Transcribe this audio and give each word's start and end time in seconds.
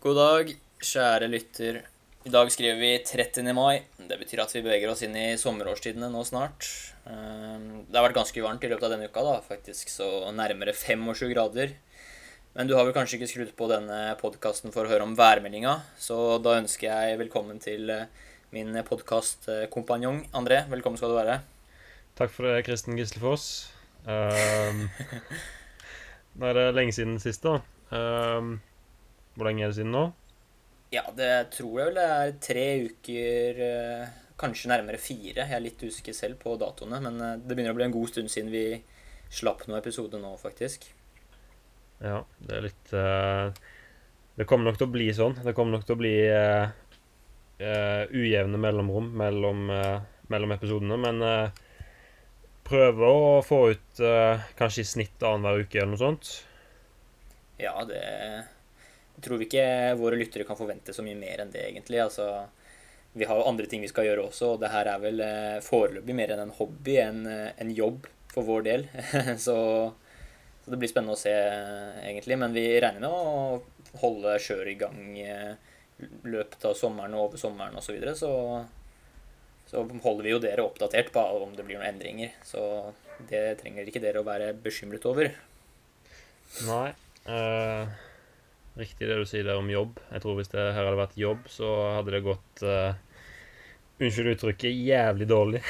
God 0.00 0.16
dag, 0.16 0.50
kjære 0.80 1.26
lytter. 1.28 1.78
I 2.24 2.30
dag 2.32 2.48
skriver 2.48 2.78
vi 2.80 2.88
30. 3.04 3.50
mai. 3.52 3.82
Det 4.00 4.16
betyr 4.16 4.40
at 4.40 4.52
vi 4.54 4.62
beveger 4.64 4.88
oss 4.88 5.02
inn 5.04 5.12
i 5.12 5.34
sommerårstidene 5.36 6.08
nå 6.08 6.22
snart. 6.24 6.64
Ehm, 7.04 7.84
Det 7.84 7.98
har 7.98 8.06
vært 8.06 8.16
ganske 8.16 8.40
varmt 8.40 8.64
i 8.64 8.70
løpet 8.70 8.86
av 8.88 8.94
denne 8.94 9.10
uka, 9.10 9.20
da, 9.20 9.34
faktisk 9.44 9.92
så 9.92 10.32
nærmere 10.32 10.72
25 10.72 11.28
grader. 11.34 11.74
Men 12.54 12.66
du 12.66 12.72
har 12.76 12.86
vel 12.88 12.96
kanskje 12.96 13.18
ikke 13.18 13.28
skrudd 13.28 13.52
på 13.58 13.68
denne 13.68 14.16
podkasten 14.16 14.72
for 14.72 14.86
å 14.86 14.88
høre 14.88 15.04
om 15.04 15.12
værmeldinga, 15.14 15.82
så 15.98 16.40
da 16.40 16.56
ønsker 16.62 16.88
jeg 16.88 17.20
velkommen 17.20 17.60
til 17.60 17.90
eh, 17.90 18.06
min 18.56 18.72
podkastkompanjong 18.72 20.30
André. 20.32 20.62
Velkommen 20.72 20.96
skal 20.96 21.12
du 21.12 21.18
være. 21.20 21.42
Takk 22.16 22.32
for 22.32 22.48
det, 22.48 22.64
Kristen 22.64 22.96
Gislefoss. 22.96 23.68
Um, 24.08 24.88
nå 26.40 26.48
er 26.48 26.54
det 26.56 26.68
lenge 26.80 26.96
siden 26.96 27.20
sist, 27.20 27.44
da. 27.44 27.60
Um, 27.92 28.62
hvor 29.36 29.48
lenge 29.48 29.64
er 29.64 29.72
det 29.72 29.78
siden 29.78 29.94
nå? 29.94 30.08
Ja, 30.90 31.04
det 31.14 31.52
tror 31.54 31.76
jeg 31.78 31.90
vel 31.90 31.98
det 32.00 32.06
er 32.10 32.32
tre 32.42 32.64
uker, 32.88 33.60
eh, 33.62 34.14
kanskje 34.40 34.72
nærmere 34.72 34.98
fire. 34.98 35.44
Jeg 35.44 35.54
er 35.54 35.62
litt 35.62 35.84
usikker 35.86 36.16
selv 36.16 36.40
på 36.42 36.56
datoene, 36.58 36.98
men 37.04 37.20
eh, 37.22 37.36
det 37.38 37.54
begynner 37.54 37.76
å 37.76 37.78
bli 37.78 37.86
en 37.86 37.94
god 37.94 38.10
stund 38.10 38.32
siden 38.32 38.50
vi 38.50 38.64
slapp 39.30 39.62
noen 39.68 39.78
episode 39.78 40.18
nå, 40.18 40.34
faktisk. 40.42 40.88
Ja, 42.02 42.24
det 42.42 42.56
er 42.56 42.64
litt 42.64 42.92
uh, 42.96 43.52
Det 44.34 44.46
kommer 44.48 44.70
nok 44.70 44.78
til 44.80 44.88
å 44.88 44.92
bli 44.94 45.10
sånn. 45.14 45.36
Det 45.44 45.52
kommer 45.54 45.76
nok 45.76 45.86
til 45.86 45.94
å 45.94 46.00
bli 46.00 46.14
uh, 46.32 46.72
uh, 47.60 48.04
ujevne 48.10 48.58
mellomrom 48.58 49.10
mellom, 49.20 49.68
mellom 50.32 50.54
episodene, 50.56 50.96
men 50.98 51.26
prøve 52.66 53.10
å 53.10 53.42
få 53.44 53.58
ut 53.74 54.00
kanskje 54.58 54.82
i 54.82 54.88
snitt 54.88 55.22
annenhver 55.26 55.66
uke 55.66 55.78
eller 55.78 55.92
noe 55.92 56.00
sånt. 56.00 56.32
Ja, 57.60 57.76
det 57.84 58.00
Jeg 59.20 59.38
vi 59.38 59.46
ikke 59.48 59.66
våre 60.00 60.18
lyttere 60.20 60.46
kan 60.48 60.58
forvente 60.58 60.94
så 60.96 61.04
mye 61.04 61.18
mer 61.18 61.42
enn 61.42 61.52
det, 61.52 61.66
egentlig. 61.68 62.00
Altså, 62.02 62.26
vi 63.12 63.26
har 63.28 63.40
jo 63.40 63.48
andre 63.50 63.66
ting 63.70 63.82
vi 63.84 63.90
skal 63.90 64.08
gjøre 64.08 64.28
også, 64.28 64.54
og 64.54 64.62
det 64.62 64.72
her 64.72 64.88
er 64.88 65.02
vel 65.02 65.24
eh, 65.24 65.58
foreløpig 65.64 66.16
mer 66.16 66.34
enn 66.34 66.44
en 66.46 66.54
hobby, 66.56 66.96
en, 67.02 67.24
eh, 67.28 67.50
en 67.60 67.72
jobb 67.74 68.08
for 68.32 68.46
vår 68.48 68.66
del. 68.68 68.86
så, 69.46 69.56
så 70.64 70.72
det 70.72 70.80
blir 70.80 70.92
spennende 70.92 71.18
å 71.18 71.20
se, 71.20 71.34
eh, 71.34 72.02
egentlig. 72.08 72.38
Men 72.40 72.56
vi 72.56 72.66
regner 72.80 73.04
med 73.04 73.10
å 73.10 73.98
holde 74.00 74.38
kjøret 74.40 74.72
i 74.72 74.78
gang 74.78 75.00
løpet 76.24 76.62
av 76.64 76.76
sommeren 76.78 77.16
og 77.18 77.26
over 77.26 77.40
sommeren 77.42 77.76
osv. 77.76 77.90
Så, 77.90 77.96
videre, 77.96 78.14
så 78.16 78.32
så 79.70 79.84
holder 80.02 80.26
vi 80.26 80.32
jo 80.32 80.40
dere 80.42 80.64
oppdatert 80.66 81.12
på 81.14 81.22
om 81.22 81.52
det 81.54 81.62
blir 81.62 81.78
noen 81.78 81.92
endringer. 81.92 82.32
Så 82.42 82.60
det 83.28 83.60
trenger 83.60 83.86
ikke 83.86 84.02
dere 84.02 84.18
å 84.18 84.26
være 84.26 84.50
bekymret 84.64 85.04
over. 85.06 85.30
Nei. 86.66 86.88
eh, 87.30 87.92
riktig 88.78 89.08
det 89.08 89.16
du 89.18 89.26
sier 89.28 89.46
der 89.46 89.58
om 89.58 89.70
jobb. 89.70 89.98
Jeg 90.12 90.22
tror 90.22 90.36
hvis 90.38 90.50
det 90.52 90.60
her 90.62 90.84
hadde 90.86 90.98
vært 91.00 91.18
jobb, 91.18 91.46
så 91.50 91.70
hadde 91.96 92.14
det 92.14 92.20
gått 92.26 92.62
uh, 92.66 92.92
Unnskyld 94.00 94.30
uttrykket 94.32 94.72
jævlig 94.72 95.26
dårlig. 95.28 95.60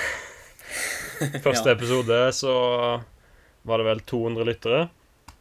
Første 1.46 1.72
Ja. 1.72 1.74
episode 1.74 2.18
så 2.36 2.52
var 3.66 3.80
det 3.80 3.86
vel 3.88 4.02
200 4.06 4.46
lyttere. 4.46 4.82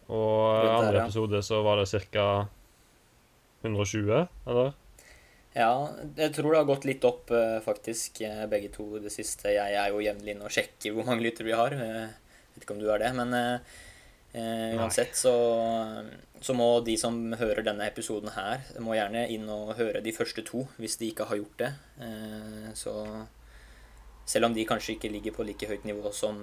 Og 0.09 0.63
der, 0.63 0.71
andre 0.73 0.95
ja. 0.97 1.03
episode 1.05 1.41
så 1.45 1.61
var 1.61 1.77
det 1.77 1.85
ca. 2.09 2.47
120, 3.61 4.27
eller? 4.47 4.71
Ja, 5.53 5.69
jeg 6.15 6.31
tror 6.33 6.53
det 6.53 6.59
har 6.61 6.67
gått 6.69 6.85
litt 6.87 7.05
opp, 7.05 7.29
eh, 7.35 7.59
faktisk, 7.61 8.21
eh, 8.25 8.45
begge 8.49 8.71
to 8.73 8.87
det 9.03 9.11
siste. 9.11 9.51
Jeg 9.51 9.75
er 9.75 9.91
jo 9.91 10.01
jevnlig 10.01 10.33
inne 10.33 10.47
og 10.47 10.53
sjekker 10.55 10.95
hvor 10.95 11.05
mange 11.05 11.25
lyttere 11.25 11.49
vi 11.49 11.57
har. 11.57 11.75
Jeg 11.75 12.09
Vet 12.55 12.63
ikke 12.65 12.73
om 12.77 12.81
du 12.81 12.89
er 12.89 13.03
det, 13.03 13.11
men 13.15 13.33
eh, 14.33 14.75
uansett 14.77 15.15
så, 15.17 15.33
så 16.41 16.53
må 16.57 16.69
de 16.85 16.95
som 16.99 17.17
hører 17.39 17.63
denne 17.65 17.87
episoden 17.89 18.31
her, 18.35 18.63
må 18.83 18.95
gjerne 18.97 19.25
inn 19.33 19.47
og 19.51 19.75
høre 19.79 20.01
de 20.05 20.13
første 20.15 20.43
to, 20.47 20.65
hvis 20.77 20.97
de 21.01 21.11
ikke 21.11 21.27
har 21.29 21.39
gjort 21.41 21.57
det. 21.63 21.71
Eh, 22.05 22.69
Så 22.77 22.93
selv 24.29 24.45
om 24.45 24.53
de 24.53 24.65
kanskje 24.69 24.95
ikke 24.97 25.09
ligger 25.11 25.33
på 25.33 25.45
like 25.47 25.67
høyt 25.69 25.85
nivå 25.89 26.11
som, 26.13 26.37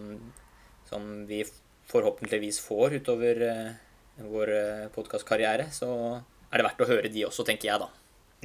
som 0.88 1.26
vi 1.28 1.44
forhåpentligvis 1.86 2.58
får 2.66 2.98
utover 2.98 3.44
eh, 3.46 3.68
vår 4.26 4.50
podkastkarriere, 4.94 5.68
så 5.70 5.90
er 6.50 6.58
det 6.58 6.64
verdt 6.66 6.82
å 6.82 6.88
høre 6.88 7.12
de 7.12 7.24
også, 7.28 7.44
tenker 7.46 7.68
jeg, 7.68 7.78
da. 7.82 7.88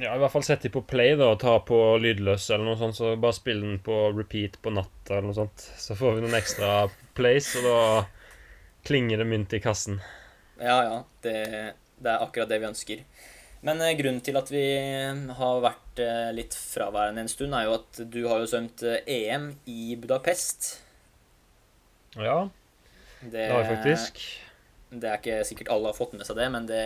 Ja, 0.00 0.14
i 0.16 0.20
hvert 0.20 0.32
fall 0.32 0.44
sett 0.46 0.64
de 0.64 0.70
på 0.72 0.80
play, 0.88 1.14
da, 1.18 1.30
og 1.34 1.40
ta 1.42 1.58
på 1.64 1.76
lydløs 2.00 2.48
eller 2.50 2.64
noe 2.70 2.78
sånt, 2.80 2.96
så 2.98 3.12
bare 3.20 3.36
spill 3.36 3.60
den 3.62 3.78
på 3.84 3.96
repeat 4.16 4.56
på 4.62 4.72
natta 4.74 5.18
eller 5.18 5.28
noe 5.30 5.36
sånt. 5.36 5.64
Så 5.78 5.96
får 5.98 6.16
vi 6.16 6.24
noen 6.24 6.36
ekstra 6.38 6.70
plays, 7.16 7.50
og 7.60 7.66
da 7.66 7.76
klinger 8.86 9.22
det 9.22 9.28
mynt 9.28 9.52
i 9.52 9.60
kassen. 9.62 10.00
Ja, 10.58 10.78
ja. 10.84 10.96
Det, 11.24 11.36
det 12.02 12.10
er 12.10 12.24
akkurat 12.24 12.50
det 12.50 12.60
vi 12.62 12.68
ønsker. 12.70 13.04
Men 13.62 13.80
eh, 13.80 13.94
grunnen 13.98 14.22
til 14.26 14.38
at 14.38 14.50
vi 14.50 14.62
har 15.38 15.60
vært 15.62 16.00
eh, 16.02 16.30
litt 16.34 16.54
fraværende 16.58 17.22
en 17.22 17.30
stund, 17.30 17.54
er 17.54 17.68
jo 17.68 17.76
at 17.78 18.00
du 18.10 18.24
har 18.26 18.42
jo 18.42 18.48
svømt 18.50 18.82
eh, 18.86 19.04
EM 19.06 19.52
i 19.70 19.94
Budapest. 20.02 20.72
Ja, 22.18 22.48
Det, 23.22 23.30
det 23.36 23.50
har 23.52 23.62
jeg 23.62 23.76
faktisk. 23.76 24.22
Det 24.92 25.08
er 25.08 25.20
ikke 25.20 25.44
sikkert 25.48 25.70
alle 25.72 25.88
har 25.88 25.96
fått 25.96 26.12
med 26.18 26.26
seg 26.28 26.36
det, 26.36 26.48
men 26.52 26.66
det 26.68 26.82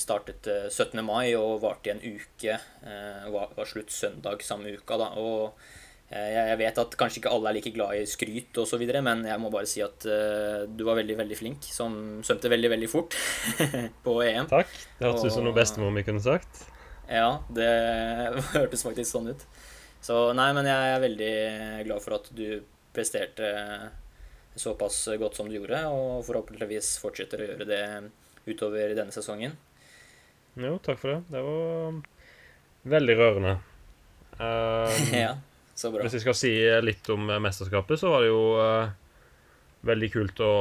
startet 0.00 0.46
eh, 0.46 0.68
17. 0.68 1.00
mai 1.04 1.32
og 1.38 1.62
varte 1.64 1.90
i 1.90 1.94
en 1.94 2.04
uke. 2.04 2.58
Det 2.84 3.32
Var, 3.32 3.64
slutt 3.68 3.92
søndag 3.92 4.44
samme 4.44 4.76
uka, 4.76 5.00
da. 5.00 5.08
Og 5.16 5.48
eh, 5.48 5.72
jeg 6.12 6.48
jeg 6.50 6.58
vet 6.60 6.78
at 6.78 6.94
kanskje 7.00 7.20
ikke 7.22 7.32
alle 7.32 7.50
er 7.50 7.56
like 7.56 7.72
glad 7.74 7.96
i 7.96 8.04
skryt 8.06 8.58
videre, 8.78 9.00
men 9.02 9.24
jeg 9.26 9.40
må 9.40 9.50
bare 9.50 9.66
si 9.66 9.80
at 9.82 10.04
eh, 10.06 10.66
du 10.68 10.84
var 10.84 10.98
veldig, 11.00 11.16
veldig 11.18 11.38
flink. 11.38 11.64
Som 11.64 12.20
svømte 12.22 12.52
veldig, 12.52 12.70
veldig 12.74 12.90
fort 12.92 13.16
på 14.06 14.16
EM. 14.22 14.46
Takk. 14.50 14.70
Det 14.98 15.08
hørtes 15.08 15.26
ut 15.26 15.36
som 15.38 15.46
noe 15.48 15.56
bestemor 15.56 15.94
mi 15.94 16.04
kunne 16.06 16.22
sagt. 16.22 16.66
Ja, 17.08 17.40
det 17.52 17.70
hørtes 18.54 18.84
faktisk 18.86 19.10
sånn 19.10 19.32
ut. 19.32 19.44
Så 20.04 20.32
nei, 20.36 20.50
men 20.52 20.68
jeg 20.68 20.92
er 20.92 21.02
veldig 21.02 21.34
glad 21.88 22.04
for 22.04 22.18
at 22.18 22.28
du 22.36 22.60
presterte 22.94 23.48
såpass 24.54 25.08
godt 25.18 25.38
som 25.38 25.48
du 25.48 25.56
gjorde, 25.56 25.80
og 25.90 26.20
forhåpentligvis 26.28 26.98
fortsetter 27.02 27.40
å 27.40 27.48
gjøre 27.48 27.66
det 27.66 27.84
utover 28.46 28.92
denne 28.94 29.14
sesongen. 29.14 29.56
Jo, 30.60 30.76
takk 30.84 31.00
for 31.00 31.14
det. 31.14 31.20
Det 31.32 31.42
var 31.42 31.96
veldig 32.94 33.16
rørende. 33.18 33.56
Um, 34.36 35.10
ja. 35.24 35.32
Hvis 35.74 36.14
jeg 36.16 36.22
skal 36.22 36.36
si 36.38 36.52
litt 36.84 37.08
om 37.10 37.26
eh, 37.30 37.42
mesterskapet, 37.42 37.98
så 38.00 38.12
var 38.12 38.22
det 38.22 38.30
jo 38.30 38.44
uh, 38.60 38.92
veldig 39.86 40.10
kult 40.12 40.42
å, 40.44 40.54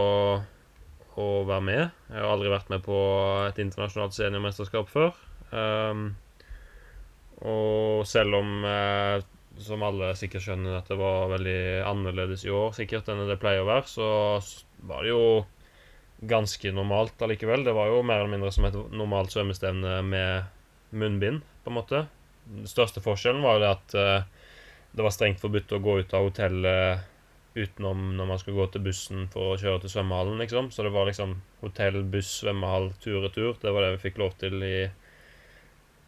å 1.22 1.28
være 1.48 1.66
med. 1.68 1.84
Jeg 2.10 2.20
har 2.20 2.32
aldri 2.34 2.54
vært 2.54 2.74
med 2.74 2.84
på 2.86 2.98
et 3.46 3.62
internasjonalt 3.62 4.18
seniormesterskap 4.18 4.90
før. 4.90 5.14
Um, 5.54 6.08
og 7.46 8.08
selv 8.10 8.40
om, 8.40 8.66
uh, 8.66 9.22
som 9.62 9.86
alle 9.86 10.14
sikkert 10.18 10.48
skjønner, 10.48 10.80
at 10.80 10.90
det 10.90 10.98
var 10.98 11.30
veldig 11.36 11.60
annerledes 11.92 12.48
i 12.48 12.54
år 12.54 12.74
sikkert 12.78 13.12
enn 13.14 13.28
det 13.30 13.38
pleier 13.42 13.62
å 13.62 13.70
være, 13.70 13.86
så 13.92 14.10
var 14.90 15.06
det 15.06 15.14
jo 15.14 15.26
ganske 16.28 16.72
normalt 16.74 17.22
allikevel. 17.22 17.66
Det 17.68 17.76
var 17.76 17.92
jo 17.92 18.04
mer 18.06 18.24
eller 18.24 18.34
mindre 18.34 18.52
som 18.56 18.66
et 18.68 18.76
normalt 18.96 19.34
svømmestevne 19.34 20.00
med 20.08 20.50
munnbind, 20.96 21.44
på 21.64 21.72
en 21.72 21.78
måte. 21.78 22.06
Den 22.44 22.68
største 22.70 23.04
forskjellen 23.04 23.44
var 23.44 23.58
jo 23.58 23.64
det 23.64 23.72
at 23.72 23.96
eh, 24.00 24.43
det 24.94 25.02
var 25.02 25.14
strengt 25.14 25.42
forbudt 25.42 25.74
å 25.74 25.82
gå 25.82 25.98
ut 26.04 26.14
av 26.14 26.28
hotellet 26.30 27.10
utenom 27.54 28.16
når 28.18 28.30
man 28.30 28.40
skulle 28.42 28.58
gå 28.58 28.68
til 28.74 28.84
bussen 28.86 29.28
for 29.34 29.54
å 29.54 29.60
kjøre 29.62 29.84
til 29.84 29.94
svømmehallen, 29.94 30.40
liksom. 30.42 30.72
Så 30.74 30.86
det 30.86 30.94
var 30.94 31.10
liksom 31.10 31.36
hotell, 31.62 32.00
buss, 32.14 32.32
svømmehall, 32.42 32.92
tur-retur. 33.04 33.56
Det 33.62 33.74
var 33.74 33.86
det 33.86 33.94
vi 33.98 34.04
fikk 34.08 34.20
lov 34.22 34.34
til 34.42 34.58
i 34.66 34.76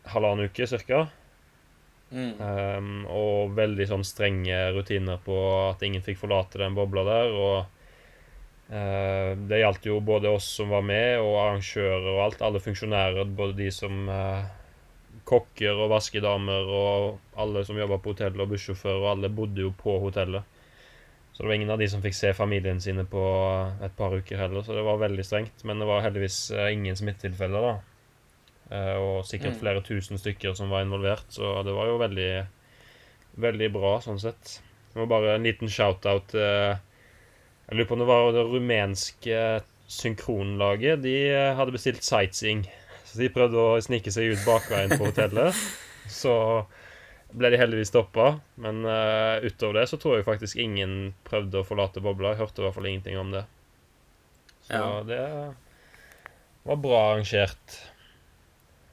halvannen 0.09 0.50
uke 0.50 0.68
cirka. 0.69 1.06
Mm. 2.15 2.33
Um, 2.39 2.92
og 3.09 3.56
veldig 3.57 3.88
sånn 3.89 4.06
strenge 4.06 4.57
rutiner 4.75 5.21
på 5.25 5.38
at 5.71 5.81
ingen 5.86 6.04
fikk 6.06 6.21
forlate 6.21 6.62
den 6.62 6.77
bobla 6.77 7.06
der. 7.07 7.33
Og 7.33 7.56
uh, 8.69 9.31
det 9.50 9.62
gjaldt 9.62 9.89
jo 9.89 10.01
både 10.06 10.33
oss 10.33 10.50
som 10.59 10.74
var 10.74 10.86
med, 10.86 11.19
og 11.21 11.39
arrangører 11.42 12.12
og 12.13 12.21
alt. 12.27 12.45
Alle 12.45 12.62
funksjonærer, 12.63 13.33
både 13.38 13.57
de 13.57 13.71
som 13.74 14.06
eh, 14.09 14.45
kokker 15.25 15.74
og 15.81 15.89
vaskedamer 15.89 16.68
og 16.69 17.39
alle 17.42 17.63
som 17.66 17.77
jobba 17.80 17.98
på 18.01 18.13
hotellet, 18.13 18.42
og 18.42 18.51
bussjåfører, 18.54 19.01
og 19.01 19.10
alle 19.16 19.31
bodde 19.33 19.66
jo 19.66 19.72
på 19.77 19.98
hotellet. 20.04 20.44
Så 21.33 21.44
det 21.44 21.50
var 21.50 21.56
ingen 21.57 21.74
av 21.74 21.81
de 21.81 21.88
som 21.92 22.04
fikk 22.04 22.16
se 22.16 22.31
familien 22.38 22.80
sine 22.80 23.04
på 23.10 23.24
et 23.83 23.95
par 23.98 24.13
uker 24.16 24.39
heller, 24.39 24.63
så 24.63 24.77
det 24.77 24.86
var 24.88 25.01
veldig 25.01 25.25
strengt. 25.27 25.66
Men 25.68 25.81
det 25.81 25.88
var 25.89 26.06
heldigvis 26.06 26.38
eh, 26.56 26.69
ingen 26.77 26.95
smittetilfeller, 26.95 27.66
da. 27.66 27.74
Eh, 28.72 28.95
og 29.01 29.25
sikkert 29.27 29.54
Mm. 29.57 29.60
flere 29.60 29.81
tusen 29.86 30.18
stykker 30.18 30.56
som 30.56 30.69
var 30.69 30.86
involvert, 30.86 31.25
så 31.30 31.62
det 31.66 31.74
var 31.75 31.88
jo 31.92 31.98
veldig 32.01 32.30
Veldig 33.36 33.68
bra, 33.74 33.98
sånn 34.00 34.19
sett. 34.19 34.62
Det 34.94 35.01
var 35.01 35.07
bare 35.12 35.33
en 35.36 35.44
liten 35.44 35.68
shout-out 35.68 36.31
Jeg 36.31 37.75
lurer 37.75 37.88
på 37.89 37.98
om 37.98 38.00
det 38.00 38.07
var 38.07 38.31
det 38.31 38.45
rumenske 38.48 39.42
synkronlaget. 39.92 41.01
De 41.04 41.16
eh, 41.30 41.54
hadde 41.57 41.74
bestilt 41.75 42.04
sightseeing. 42.06 42.63
Så 43.15 43.23
de 43.23 43.31
prøvde 43.31 43.56
å 43.56 43.79
snike 43.79 44.12
seg 44.12 44.33
ut 44.33 44.41
bakveien 44.44 44.91
på 44.91 45.07
hotellet. 45.07 45.56
Så 46.21 46.33
ble 47.35 47.50
de 47.53 47.59
heldigvis 47.59 47.89
stoppa. 47.94 48.33
Men 48.59 48.83
uh, 48.83 49.39
utover 49.44 49.79
det 49.79 49.88
så 49.91 50.00
tror 50.00 50.17
jeg 50.19 50.27
faktisk 50.27 50.59
ingen 50.62 51.13
prøvde 51.27 51.62
å 51.62 51.67
forlate 51.67 52.03
bobla. 52.03 52.33
Jeg 52.33 52.44
hørte 52.44 52.62
i 52.62 52.65
hvert 52.67 52.75
fall 52.77 52.89
ingenting 52.91 53.17
om 53.19 53.31
det. 53.33 53.45
Så 54.67 54.81
Ja. 54.81 54.91
det 55.07 55.21
var 56.65 56.79
bra 56.83 57.01
arrangert. 57.13 57.79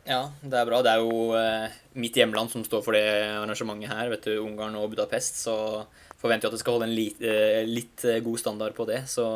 Ja, 0.07 0.33
det 0.43 0.59
er 0.59 0.67
bra. 0.67 0.81
Det 0.83 0.95
er 0.95 1.03
jo 1.03 1.35
uh, 1.35 1.69
mitt 1.95 2.17
hjemland 2.19 2.51
som 2.51 2.65
står 2.67 2.83
for 2.83 2.97
det 2.97 3.05
arrangementet 3.37 3.93
her. 3.93 4.11
vet 4.11 4.27
du, 4.27 4.35
Ungarn 4.43 4.75
og 4.81 4.91
Budapest. 4.95 5.39
Så 5.45 5.55
forventer 6.19 6.47
jeg 6.47 6.53
at 6.53 6.57
det 6.59 6.63
skal 6.65 6.79
holde 6.79 6.89
en 6.91 6.97
litt, 6.97 7.23
uh, 7.23 7.63
litt 7.67 8.05
eh, 8.07 8.23
god 8.23 8.39
standard 8.43 8.75
på 8.79 8.87
det. 8.91 9.05
Så 9.11 9.27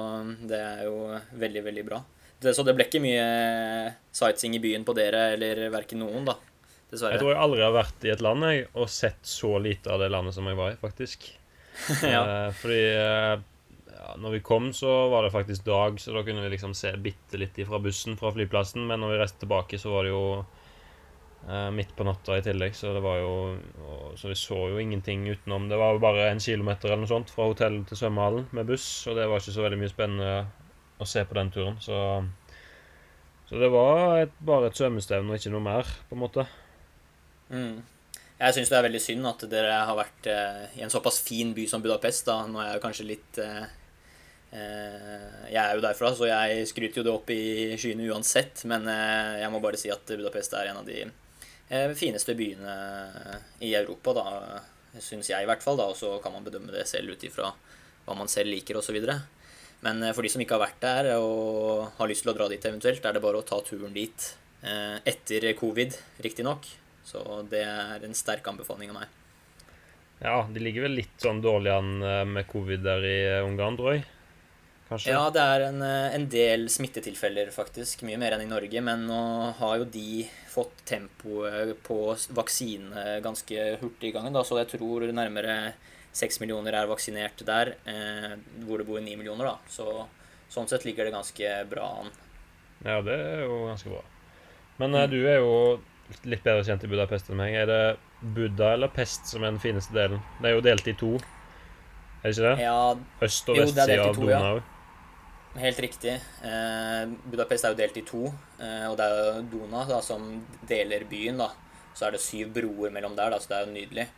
det 0.46 0.58
er 0.58 0.84
jo 0.88 0.98
veldig, 1.38 1.62
veldig 1.70 1.86
bra. 1.86 2.02
Det, 2.42 2.52
så 2.52 2.64
det 2.66 2.74
ble 2.76 2.84
ikke 2.84 3.00
mye 3.00 3.24
sightseeing 4.14 4.58
i 4.58 4.62
byen 4.62 4.84
på 4.84 4.94
dere, 4.96 5.30
eller 5.36 5.66
verken 5.72 6.02
noen, 6.04 6.26
da. 6.28 6.36
Dessverre. 6.90 7.16
Jeg 7.16 7.22
tror 7.22 7.32
jeg 7.32 7.42
aldri 7.42 7.64
har 7.64 7.74
vært 7.74 8.06
i 8.06 8.12
et 8.12 8.22
land 8.22 8.46
jeg, 8.46 8.66
og 8.76 8.90
sett 8.92 9.22
så 9.26 9.56
lite 9.58 9.90
av 9.92 10.02
det 10.02 10.10
landet 10.12 10.36
som 10.36 10.46
jeg 10.46 10.58
var 10.58 10.74
i, 10.74 10.80
faktisk. 10.80 11.30
ja. 12.14 12.20
Eh, 12.20 12.50
fordi 12.60 12.82
eh, 12.92 13.32
ja, 13.96 14.12
når 14.22 14.36
vi 14.36 14.42
kom, 14.46 14.68
så 14.76 14.92
var 15.08 15.26
det 15.26 15.32
faktisk 15.34 15.64
dag, 15.66 15.98
så 16.00 16.14
da 16.14 16.22
kunne 16.26 16.44
vi 16.44 16.52
liksom 16.52 16.76
se 16.78 16.92
bitte 17.02 17.40
litt 17.40 17.58
fra 17.66 17.80
bussen 17.82 18.18
fra 18.20 18.30
flyplassen. 18.36 18.84
Men 18.86 19.02
når 19.02 19.14
vi 19.14 19.18
reiste 19.22 19.42
tilbake, 19.42 19.80
så 19.82 19.90
var 19.96 20.06
det 20.06 20.12
jo 20.12 20.26
eh, 21.48 21.70
midt 21.74 21.96
på 21.96 22.06
natta 22.06 22.38
i 22.38 22.44
tillegg, 22.46 22.76
så 22.76 22.94
det 22.94 23.02
var 23.04 23.18
jo 23.22 23.32
og, 23.56 24.12
Så 24.20 24.30
vi 24.30 24.38
så 24.38 24.60
jo 24.70 24.78
ingenting 24.82 25.26
utenom. 25.26 25.66
Det 25.72 25.80
var 25.80 25.96
jo 25.96 26.04
bare 26.04 26.30
en 26.30 26.42
kilometer 26.42 26.92
eller 26.92 27.02
noe 27.02 27.14
sånt 27.16 27.32
fra 27.34 27.48
hotell 27.50 27.82
til 27.88 27.98
svømmehallen 27.98 28.46
med 28.56 28.70
buss, 28.70 28.88
og 29.10 29.18
det 29.18 29.26
var 29.26 29.42
ikke 29.42 29.56
så 29.56 29.66
veldig 29.66 29.80
mye 29.82 29.94
spennende 29.94 30.38
å 30.98 31.08
se 31.08 31.24
på 31.24 31.36
den 31.38 31.50
turen, 31.54 31.78
så 31.80 32.26
Så 33.46 33.60
det 33.62 33.68
var 33.70 34.24
et, 34.24 34.32
bare 34.42 34.66
et 34.66 34.74
svømmestevne 34.74 35.30
og 35.30 35.38
ikke 35.38 35.52
noe 35.54 35.62
mer, 35.62 35.86
på 36.08 36.16
en 36.16 36.22
måte. 36.24 36.46
Mm. 37.46 37.76
Jeg 38.36 38.52
syns 38.56 38.68
det 38.72 38.76
er 38.76 38.84
veldig 38.84 39.00
synd 39.00 39.28
at 39.30 39.44
dere 39.48 39.76
har 39.88 39.96
vært 39.96 40.26
eh, 40.28 40.64
i 40.76 40.82
en 40.84 40.90
såpass 40.92 41.22
fin 41.24 41.54
by 41.56 41.64
som 41.70 41.80
Budapest. 41.84 42.26
da. 42.26 42.42
Nå 42.50 42.58
er 42.60 42.74
jeg 42.74 42.82
kanskje 42.82 43.06
litt 43.08 43.38
eh, 43.40 43.62
eh, 44.50 45.46
Jeg 45.52 45.62
er 45.62 45.78
jo 45.78 45.84
derfra, 45.84 46.10
så 46.12 46.28
jeg 46.28 46.66
skryter 46.68 47.00
jo 47.00 47.06
det 47.06 47.14
opp 47.14 47.30
i 47.32 47.78
skyene 47.80 48.10
uansett. 48.10 48.66
Men 48.68 48.84
eh, 48.92 49.38
jeg 49.40 49.52
må 49.54 49.62
bare 49.64 49.80
si 49.80 49.94
at 49.94 50.04
Budapest 50.10 50.58
er 50.58 50.72
en 50.72 50.82
av 50.82 50.90
de 50.90 50.98
eh, 51.06 51.94
fineste 51.96 52.36
byene 52.36 52.76
i 53.64 53.72
Europa, 53.78 54.12
da. 54.18 54.26
Syns 55.00 55.30
jeg, 55.30 55.40
i 55.44 55.48
hvert 55.48 55.64
fall. 55.64 55.78
da, 55.80 55.88
Og 55.88 55.96
så 55.96 56.16
kan 56.24 56.34
man 56.34 56.44
bedømme 56.44 56.74
det 56.74 56.84
selv 56.90 57.14
ut 57.14 57.24
ifra 57.24 57.54
hva 58.06 58.18
man 58.18 58.28
selv 58.28 58.52
liker, 58.52 58.82
osv. 58.82 59.00
Men 59.84 60.02
eh, 60.02 60.14
for 60.16 60.24
de 60.24 60.32
som 60.32 60.42
ikke 60.42 60.56
har 60.56 60.64
vært 60.68 60.82
der 60.82 61.12
og 61.18 61.86
har 61.98 62.10
lyst 62.10 62.24
til 62.24 62.32
å 62.32 62.36
dra 62.38 62.48
dit 62.52 62.64
eventuelt, 62.64 63.04
er 63.04 63.16
det 63.16 63.24
bare 63.24 63.42
å 63.42 63.46
ta 63.46 63.60
turen 63.64 63.94
dit 63.96 64.32
eh, 64.62 64.98
etter 65.04 65.50
covid, 65.58 65.96
riktignok. 66.24 66.68
Så 67.06 67.22
det 67.50 67.62
er 67.62 68.02
en 68.02 68.16
sterk 68.18 68.46
anbefaling 68.50 68.90
av 68.92 69.02
meg. 69.02 69.22
Ja, 70.22 70.40
de 70.48 70.62
ligger 70.62 70.86
vel 70.86 70.96
litt 71.02 71.18
sånn 71.20 71.42
dårlig 71.44 71.74
an 71.74 71.96
eh, 72.02 72.22
med 72.28 72.48
covid 72.50 72.84
der 72.86 73.04
i 73.06 73.18
Ungarn, 73.44 73.78
tror 73.78 73.96
jeg. 73.96 74.06
Kanskje? 74.86 75.10
Ja, 75.10 75.24
det 75.34 75.42
er 75.42 75.64
en, 75.66 75.80
en 75.82 76.24
del 76.30 76.68
smittetilfeller, 76.70 77.50
faktisk. 77.50 78.04
Mye 78.06 78.20
mer 78.22 78.36
enn 78.36 78.44
i 78.44 78.50
Norge. 78.50 78.82
Men 78.86 79.02
nå 79.08 79.22
har 79.58 79.80
jo 79.80 79.88
de 79.90 80.22
fått 80.52 80.84
tempoet 80.86 81.74
på 81.84 81.98
vaksine 82.38 83.18
ganske 83.24 83.66
hurtig 83.82 84.12
i 84.12 84.14
gangen, 84.14 84.32
da, 84.32 84.44
så 84.46 84.60
jeg 84.62 84.70
tror 84.76 85.08
nærmere 85.10 85.74
seks 86.16 86.40
millioner 86.40 86.76
er 86.78 86.88
vaksinert 86.88 87.42
der, 87.46 87.74
eh, 87.88 88.36
hvor 88.64 88.80
det 88.80 88.86
bor 88.88 89.02
ni 89.04 89.16
millioner, 89.18 89.52
da. 89.52 89.56
Så 89.68 90.06
sånn 90.52 90.68
sett 90.70 90.86
ligger 90.88 91.08
det 91.08 91.14
ganske 91.16 91.56
bra 91.70 91.90
an. 92.02 92.12
Ja, 92.84 93.00
det 93.04 93.16
er 93.16 93.44
jo 93.44 93.66
ganske 93.66 93.92
bra. 93.92 94.02
Men 94.80 94.94
mm. 94.94 95.04
du 95.12 95.18
er 95.24 95.40
jo 95.40 95.54
litt 96.28 96.44
bedre 96.44 96.64
kjent 96.64 96.84
i 96.84 96.90
Budapest 96.90 97.30
enn 97.30 97.40
meg. 97.40 97.56
Er 97.56 97.68
det 97.70 97.80
Buddha 98.36 98.74
eller 98.76 98.92
Pest 98.92 99.28
som 99.32 99.44
er 99.44 99.52
den 99.54 99.62
fineste 99.62 99.96
delen? 99.96 100.22
Det 100.40 100.50
er 100.50 100.56
jo 100.56 100.64
delt 100.64 100.88
i 100.88 100.96
to, 100.96 101.16
er 101.16 102.32
det 102.32 102.36
ikke 102.36 102.48
det? 102.48 102.64
Ja, 102.64 102.96
Øst- 103.22 103.52
og 103.52 103.60
vestsida 103.60 104.02
av 104.02 104.16
Donau. 104.16 104.56
Ja. 104.56 104.72
Helt 105.56 105.78
riktig. 105.80 106.14
Eh, 106.44 107.04
Budapest 107.30 107.64
er 107.64 107.72
jo 107.72 107.78
delt 107.78 107.96
i 107.96 108.02
to, 108.04 108.26
eh, 108.60 108.86
og 108.90 108.96
det 108.98 109.04
er 109.06 109.20
jo 109.20 109.44
Dona 109.52 109.84
da, 109.88 110.00
som 110.00 110.44
deler 110.68 111.04
byen. 111.08 111.38
da. 111.38 111.50
Så 111.94 112.06
er 112.06 112.10
det 112.10 112.20
syv 112.20 112.52
broer 112.52 112.90
mellom 112.90 113.16
der, 113.16 113.30
da, 113.30 113.38
så 113.38 113.48
det 113.48 113.56
er 113.56 113.66
jo 113.66 113.72
nydelig. 113.72 114.08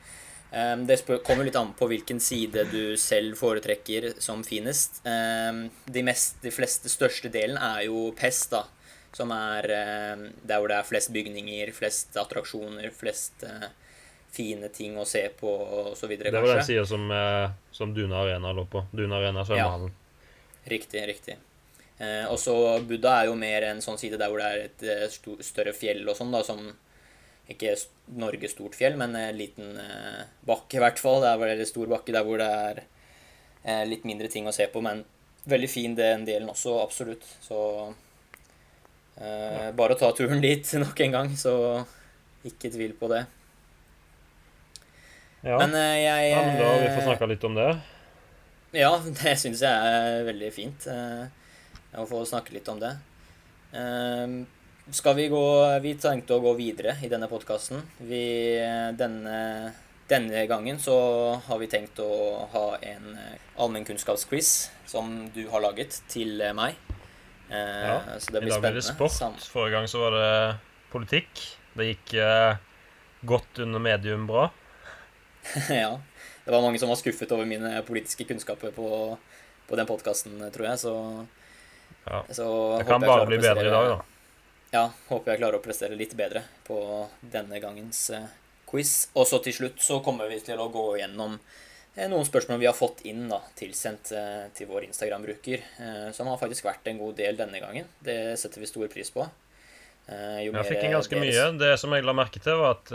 Eh, 0.50 0.74
det 0.88 1.02
kommer 1.26 1.44
litt 1.44 1.58
an 1.60 1.74
på 1.78 1.90
hvilken 1.90 2.20
side 2.20 2.68
du 2.72 2.96
selv 3.00 3.36
foretrekker 3.40 4.14
som 4.22 4.42
finest. 4.46 5.02
Eh, 5.06 5.68
de, 5.86 6.04
mest, 6.06 6.40
de 6.44 6.54
fleste 6.54 6.92
største 6.92 7.32
delen 7.32 7.60
er 7.60 7.86
jo 7.90 8.08
Pest, 8.18 8.52
da 8.56 8.66
som 9.12 9.32
er 9.32 9.70
eh, 9.72 10.24
der 10.46 10.60
hvor 10.60 10.70
det 10.70 10.78
er 10.78 10.86
flest 10.86 11.12
bygninger, 11.14 11.72
flest 11.76 12.16
attraksjoner, 12.20 12.90
flest 12.94 13.44
eh, 13.46 13.68
fine 14.34 14.68
ting 14.74 14.98
å 15.00 15.06
se 15.08 15.24
på 15.38 15.52
osv. 15.92 16.14
Det 16.20 16.32
var 16.34 16.50
den 16.52 16.66
sida 16.66 16.84
som, 16.86 17.08
eh, 17.10 17.50
som, 17.74 17.94
Duna 17.96 18.22
Arena 18.22 18.52
lå 18.52 18.66
på. 18.70 18.84
Duna 18.92 19.20
Arena 19.20 19.44
svømmehallen. 19.48 19.94
Ja. 19.94 20.70
Riktig, 20.70 21.06
riktig. 21.08 21.38
Eh, 21.98 22.26
og 22.28 22.38
så 22.38 22.54
Buddha 22.86 23.22
er 23.22 23.30
jo 23.30 23.38
mer 23.38 23.70
en 23.72 23.80
sånn 23.82 23.98
side 23.98 24.20
der 24.20 24.30
hvor 24.30 24.42
det 24.42 24.50
er 24.52 24.68
et 24.68 25.46
større 25.46 25.74
fjell 25.74 26.04
og 26.06 26.18
sånn, 26.18 26.34
da, 26.34 26.44
som 26.46 26.68
ikke 27.48 27.76
Norges 28.20 28.52
stort 28.54 28.76
fjell, 28.76 28.98
men 29.00 29.16
en 29.16 29.36
liten 29.36 29.78
eh, 29.80 30.24
bakke, 30.48 30.76
i 30.76 30.82
hvert 30.82 31.00
fall. 31.00 31.22
Det 31.24 31.30
er 31.30 31.40
veldig 31.40 31.64
en 31.64 31.70
stor 31.70 31.92
bakke 31.94 32.14
der 32.14 32.26
hvor 32.26 32.40
det 32.40 32.48
er 32.48 32.82
eh, 32.82 33.84
litt 33.88 34.04
mindre 34.08 34.28
ting 34.32 34.48
å 34.48 34.54
se 34.54 34.68
på, 34.72 34.82
men 34.84 35.04
veldig 35.48 35.70
fin 35.72 35.94
den 35.96 36.26
delen 36.28 36.52
også, 36.52 36.76
absolutt. 36.82 37.24
Så 37.44 37.58
Eh, 39.18 39.70
bare 39.74 39.96
å 39.96 39.98
ta 39.98 40.12
turen 40.14 40.42
dit 40.42 40.68
nok 40.82 41.00
en 41.02 41.16
gang, 41.16 41.32
så 41.38 41.52
ikke 42.46 42.70
tvil 42.70 42.94
på 42.98 43.10
det. 43.10 43.24
Ja, 45.42 45.58
men, 45.58 45.74
eh, 45.74 45.96
jeg, 46.02 46.30
ja, 46.32 46.42
men 46.44 46.58
da 46.58 46.68
har 46.70 46.84
vi 46.84 46.92
fått 46.94 47.08
snakka 47.08 47.30
litt 47.30 47.46
om 47.46 47.58
det. 47.58 47.68
Ja, 48.78 48.92
det 49.22 49.34
syns 49.40 49.64
jeg 49.64 49.90
er 49.98 50.22
veldig 50.28 50.52
fint. 50.54 50.86
Eh, 50.90 51.26
å 51.98 52.06
få 52.06 52.22
snakke 52.28 52.54
litt 52.54 52.68
om 52.70 52.78
det. 52.82 52.92
Eh, 53.74 54.38
skal 54.92 55.16
vi 55.18 55.28
gå 55.32 55.44
Vi 55.82 55.94
tenkte 56.00 56.36
å 56.36 56.42
gå 56.44 56.54
videre 56.58 56.96
i 57.02 57.10
denne 57.10 57.28
podkasten. 57.30 57.82
Denne, 57.98 59.38
denne 60.08 60.44
gangen 60.50 60.80
så 60.82 60.98
har 61.46 61.58
vi 61.60 61.70
tenkt 61.70 62.00
å 62.02 62.10
ha 62.52 62.66
en 62.80 63.16
allmennkunnskapsquiz 63.58 64.70
som 64.88 65.28
du 65.34 65.44
har 65.52 65.64
laget 65.64 66.00
til 66.08 66.40
meg. 66.56 66.78
Eh, 67.50 67.88
ja, 67.88 68.00
så 68.18 68.32
det 68.32 68.40
blir 68.40 68.50
I 68.50 68.54
dag 68.54 68.60
blir 68.60 68.78
det 68.78 68.82
sport. 68.82 69.44
Forrige 69.48 69.76
gang 69.76 69.88
så 69.88 70.02
var 70.04 70.16
det 70.16 70.32
politikk. 70.92 71.44
Det 71.78 71.86
gikk 71.92 72.14
eh, 72.20 72.60
godt 73.28 73.62
under 73.64 73.82
medium 73.82 74.26
bra. 74.28 74.50
ja. 75.82 75.96
Det 76.44 76.52
var 76.52 76.62
mange 76.64 76.80
som 76.80 76.88
var 76.88 76.96
skuffet 77.00 77.32
over 77.32 77.48
mine 77.48 77.82
politiske 77.86 78.24
kunnskaper 78.24 78.72
på, 78.76 79.16
på 79.68 79.76
den 79.76 79.88
podkasten, 79.88 80.40
tror 80.52 80.70
jeg. 80.70 80.80
Så, 80.80 80.94
ja. 82.04 82.22
så 82.32 82.46
Det 82.78 82.88
kan 82.88 83.04
bare 83.04 83.26
bli 83.28 83.40
bedre 83.42 83.66
i 83.68 83.74
dag, 83.74 83.90
da. 83.96 83.98
Ja. 84.74 84.88
Håper 85.08 85.32
jeg 85.32 85.40
klarer 85.40 85.60
å 85.60 85.64
prestere 85.64 85.96
litt 85.96 86.12
bedre 86.18 86.44
på 86.66 86.76
denne 87.20 87.60
gangens 87.62 88.10
eh, 88.12 88.28
quiz. 88.68 89.08
Og 89.16 89.24
så 89.28 89.40
til 89.44 89.56
slutt 89.56 89.80
så 89.84 90.02
kommer 90.04 90.28
vi 90.28 90.40
til 90.44 90.60
å 90.60 90.68
gå 90.72 90.90
gjennom 91.00 91.38
Eh, 91.98 92.06
noen 92.06 92.26
spørsmål 92.26 92.60
vi 92.60 92.68
har 92.68 92.76
fått 92.78 93.00
inn 93.10 93.24
da, 93.26 93.40
tilsendt 93.58 94.12
eh, 94.14 94.44
til 94.54 94.68
vår 94.70 94.84
Instagram-bruker, 94.86 95.64
som 96.14 96.28
har 96.30 96.38
faktisk 96.38 96.68
vært 96.68 96.86
en 96.86 97.00
god 97.00 97.16
del 97.18 97.38
denne 97.38 97.58
gangen. 97.58 97.88
Det 98.04 98.36
setter 98.38 98.62
vi 98.62 98.68
stor 98.70 98.86
pris 98.92 99.10
på. 99.10 99.24
Jo 100.08 100.52
jeg 100.54 100.68
fikk 100.70 100.84
inn 100.86 100.94
ganske 100.94 101.18
mye. 101.20 101.48
Det 101.60 101.72
som 101.82 101.92
jeg 101.92 102.06
la 102.06 102.14
merke 102.16 102.40
til, 102.40 102.54
var 102.56 102.78
at 102.78 102.92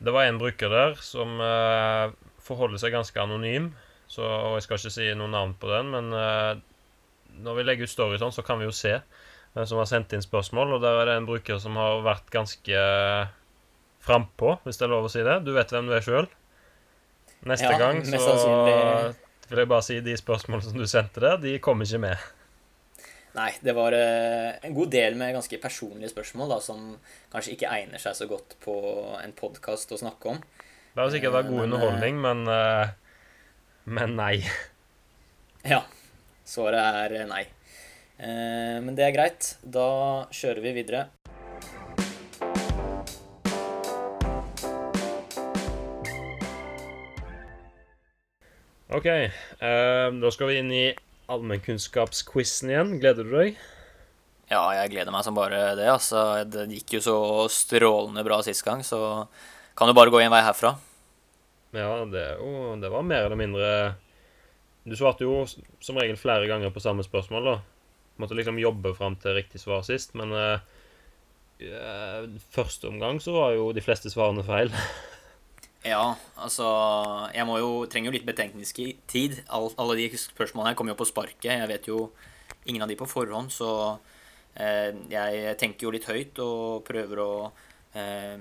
det 0.00 0.14
var 0.14 0.24
en 0.24 0.38
bruker 0.40 0.70
der 0.72 0.94
som 1.04 1.34
forholder 2.40 2.80
seg 2.80 2.94
ganske 2.94 3.20
anonym. 3.20 3.72
Så, 4.08 4.22
og 4.24 4.54
jeg 4.56 4.64
skal 4.64 4.80
ikke 4.80 4.94
si 4.94 5.10
noe 5.18 5.28
navn 5.28 5.52
på 5.60 5.68
den, 5.68 5.90
men 5.92 6.08
når 7.44 7.58
vi 7.58 7.66
legger 7.66 7.90
ut 7.90 7.92
story 7.92 8.22
sånn, 8.22 8.32
så 8.32 8.46
kan 8.46 8.62
vi 8.62 8.70
jo 8.70 8.72
se 8.72 8.94
som 9.54 9.80
har 9.80 9.88
sendt 9.90 10.12
inn 10.14 10.24
spørsmål. 10.24 10.76
Og 10.76 10.82
der 10.84 11.00
er 11.00 11.10
det 11.10 11.20
en 11.20 11.28
bruker 11.28 11.60
som 11.62 11.78
har 11.80 12.02
vært 12.06 12.30
ganske 12.34 12.82
frampå, 14.00 14.56
hvis 14.64 14.80
det 14.80 14.86
er 14.86 14.92
lov 14.94 15.08
å 15.08 15.12
si 15.12 15.24
det. 15.26 15.40
Du 15.46 15.52
vet 15.56 15.72
hvem 15.72 15.88
du 15.90 15.96
er 15.96 16.04
sjøl? 16.04 16.28
Neste 17.48 17.72
ja, 17.72 17.78
gang 17.80 18.02
så 18.04 18.36
vil 19.50 19.62
jeg 19.62 19.70
bare 19.70 19.84
si 19.84 19.96
de 20.04 20.14
spørsmålene 20.18 20.68
som 20.68 20.76
du 20.78 20.86
sendte 20.88 21.22
der, 21.24 21.40
de 21.40 21.56
kom 21.62 21.80
ikke 21.82 22.00
med. 22.02 22.28
Nei, 23.34 23.50
det 23.62 23.72
var 23.76 23.94
uh, 23.94 24.58
en 24.66 24.74
god 24.74 24.90
del 24.92 25.16
med 25.18 25.36
ganske 25.36 25.58
personlige 25.62 26.10
spørsmål 26.12 26.50
da, 26.54 26.58
som 26.62 26.96
kanskje 27.32 27.54
ikke 27.54 27.70
egner 27.70 28.02
seg 28.02 28.16
så 28.18 28.26
godt 28.30 28.56
på 28.62 28.74
en 29.20 29.34
podkast 29.38 29.94
å 29.94 30.00
snakke 30.00 30.34
om. 30.34 30.42
Det 30.90 30.98
har 30.98 31.12
sikkert 31.14 31.36
vært 31.38 31.50
god 31.52 31.64
underholdning, 31.68 32.18
men, 32.20 32.42
men 33.86 34.16
nei. 34.18 34.34
Ja. 35.64 35.84
Svaret 36.50 36.82
er 36.82 37.28
nei. 37.30 37.44
Men 38.20 38.92
det 38.98 39.06
er 39.06 39.16
greit. 39.16 39.54
Da 39.64 39.88
kjører 40.34 40.60
vi 40.64 40.76
videre. 40.82 41.06
OK. 48.90 49.06
Uh, 49.62 50.10
da 50.18 50.30
skal 50.34 50.50
vi 50.50 50.58
inn 50.58 50.72
i 50.74 50.86
allmennkunnskapsquizen 51.30 52.72
igjen. 52.72 52.96
Gleder 53.02 53.26
du 53.26 53.36
deg? 53.36 53.58
Ja, 54.50 54.64
jeg 54.74 54.90
gleder 54.96 55.14
meg 55.14 55.22
som 55.22 55.36
bare 55.36 55.76
det. 55.78 55.86
altså. 55.92 56.42
Det 56.50 56.66
gikk 56.74 56.96
jo 56.98 57.02
så 57.04 57.18
strålende 57.54 58.24
bra 58.26 58.40
sist 58.42 58.64
gang, 58.66 58.82
så 58.82 59.28
kan 59.78 59.86
du 59.86 59.94
bare 59.94 60.10
gå 60.10 60.18
én 60.24 60.32
vei 60.32 60.42
herfra. 60.42 60.74
Ja, 61.70 61.92
det, 62.10 62.24
oh, 62.42 62.74
det 62.82 62.90
var 62.90 63.04
mer 63.06 63.28
eller 63.28 63.38
mindre 63.38 63.66
Du 64.82 64.96
svarte 64.98 65.22
jo 65.22 65.44
som 65.46 66.00
regel 66.02 66.16
flere 66.18 66.48
ganger 66.50 66.72
på 66.74 66.82
samme 66.82 67.06
spørsmål, 67.06 67.46
da. 67.46 67.54
Måtte 68.20 68.36
liksom 68.36 68.60
jobbe 68.60 68.92
fram 68.96 69.16
til 69.20 69.36
riktig 69.38 69.62
svar 69.62 69.82
sist, 69.86 70.12
men 70.18 70.34
uh, 70.36 70.58
første 72.52 72.88
omgang 72.88 73.20
så 73.20 73.34
var 73.36 73.54
jo 73.56 73.70
de 73.76 73.84
fleste 73.84 74.12
svarene 74.12 74.44
feil. 74.46 74.74
Ja, 75.80 76.12
altså 76.36 76.66
Jeg 77.32 77.46
må 77.48 77.54
jo, 77.56 77.68
trenger 77.88 78.10
jo 78.10 78.18
litt 78.18 78.26
betenkningstid. 78.28 79.38
All, 79.48 79.70
alle 79.80 79.94
de 79.96 80.10
spørsmålene 80.12 80.74
her 80.74 80.76
kommer 80.76 80.92
jo 80.92 80.98
på 81.00 81.08
sparket. 81.08 81.46
Jeg 81.54 81.70
vet 81.70 81.88
jo 81.88 82.10
ingen 82.68 82.84
av 82.84 82.90
de 82.90 82.98
på 83.00 83.08
forhånd, 83.08 83.48
så 83.48 83.70
uh, 83.96 84.90
jeg 85.08 85.54
tenker 85.62 85.86
jo 85.86 85.94
litt 85.94 86.08
høyt 86.10 86.42
og 86.44 86.82
prøver 86.84 87.22
å 87.24 87.30
uh, 87.96 88.36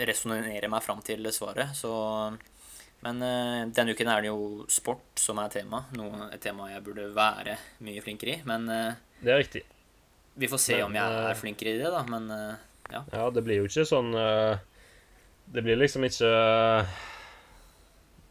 resonnere 0.00 0.72
meg 0.72 0.86
fram 0.86 1.04
til 1.04 1.28
svaret. 1.36 1.76
Så 1.76 1.92
Men 3.04 3.22
uh, 3.24 3.68
denne 3.72 3.94
uken 3.96 4.10
er 4.12 4.24
det 4.24 4.30
jo 4.30 4.64
sport 4.68 5.20
som 5.20 5.40
er 5.40 5.52
tema. 5.52 5.84
Noe, 5.96 6.28
et 6.34 6.42
tema 6.44 6.68
jeg 6.68 6.84
burde 6.84 7.06
være 7.16 7.56
mye 7.86 8.02
flinkere 8.04 8.34
i. 8.34 8.40
Men 8.48 8.66
uh, 8.68 8.98
Det 9.22 9.32
er 9.32 9.40
riktig. 9.40 9.62
vi 10.34 10.48
får 10.48 10.60
se 10.60 10.76
Men, 10.76 10.84
om 10.90 10.98
jeg 10.98 11.14
eh, 11.14 11.28
er 11.30 11.38
flinkere 11.38 11.72
i 11.72 11.78
det, 11.80 11.92
da. 11.94 12.02
Men 12.08 12.28
uh, 12.28 12.66
ja. 12.92 13.04
Ja, 13.14 13.30
det 13.32 13.44
blir 13.46 13.62
jo 13.62 13.68
ikke 13.68 13.84
sånn 13.86 14.10
Det 14.10 15.62
blir 15.62 15.78
liksom 15.78 16.02
ikke 16.08 16.30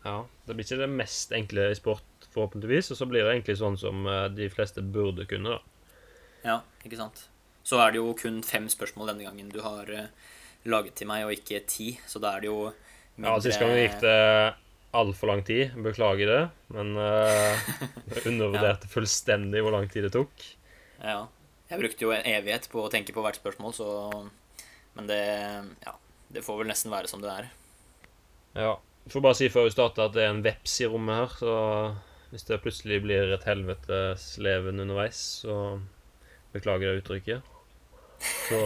Ja, 0.03 0.15
det 0.45 0.55
blir 0.55 0.65
ikke 0.65 0.81
det 0.81 0.89
mest 0.91 1.31
enkle 1.31 1.69
i 1.71 1.77
sport, 1.79 2.27
forhåpentligvis. 2.33 2.91
Og 2.93 2.99
så 2.99 3.07
blir 3.09 3.23
det 3.23 3.33
egentlig 3.33 3.57
sånn 3.61 3.79
som 3.79 4.05
de 4.35 4.49
fleste 4.51 4.83
burde 4.83 5.25
kunne, 5.29 5.57
da. 5.57 5.95
Ja, 6.43 6.57
ikke 6.85 6.99
sant. 6.99 7.25
Så 7.63 7.79
er 7.83 7.91
det 7.93 7.99
jo 8.01 8.13
kun 8.19 8.43
fem 8.43 8.69
spørsmål 8.71 9.13
denne 9.13 9.25
gangen 9.27 9.49
du 9.51 9.59
har 9.63 9.89
laget 10.67 10.95
til 10.99 11.09
meg, 11.09 11.25
og 11.27 11.35
ikke 11.35 11.63
ti. 11.67 11.89
Så 12.07 12.21
da 12.23 12.35
er 12.35 12.43
det 12.43 12.51
jo 12.51 12.69
Ja, 13.19 13.35
Sist 13.43 13.59
gang 13.59 13.75
gikk 13.75 13.99
det 14.03 14.17
altfor 14.95 15.31
lang 15.31 15.43
tid. 15.47 15.75
Beklager 15.83 16.29
det. 16.29 16.41
Men 16.73 16.95
uh, 16.97 17.69
jeg 18.09 18.25
undervurderte 18.31 18.89
fullstendig 18.95 19.63
hvor 19.65 19.75
lang 19.75 19.89
tid 19.91 20.07
det 20.07 20.13
tok. 20.15 20.45
Ja. 21.03 21.25
Jeg 21.69 21.81
brukte 21.83 22.05
jo 22.05 22.13
en 22.15 22.25
evighet 22.25 22.65
på 22.71 22.81
å 22.81 22.91
tenke 22.91 23.13
på 23.13 23.21
hvert 23.21 23.37
spørsmål, 23.37 23.75
så 23.77 23.89
Men 24.97 25.09
det 25.09 25.23
Ja. 25.85 25.95
Det 26.29 26.43
får 26.45 26.59
vel 26.59 26.67
nesten 26.69 26.91
være 26.93 27.09
som 27.09 27.23
det 27.23 27.29
er. 27.33 27.45
Ja. 28.53 28.75
Jeg 29.05 29.13
får 29.15 29.23
bare 29.25 29.37
si 29.37 29.47
før 29.49 29.65
vi 29.65 29.73
starter 29.73 30.05
at 30.05 30.13
det 30.13 30.21
er 30.21 30.29
en 30.29 30.43
veps 30.45 30.75
i 30.83 30.89
rommet 30.89 31.17
her, 31.17 31.31
så 31.39 31.53
hvis 32.29 32.45
det 32.45 32.59
plutselig 32.61 32.99
blir 33.01 33.31
et 33.33 33.47
helvetes 33.49 34.35
leven 34.37 34.77
underveis, 34.83 35.17
så 35.41 35.55
beklager 36.53 36.91
jeg 36.91 37.01
uttrykket. 37.01 37.49
Så 38.45 38.61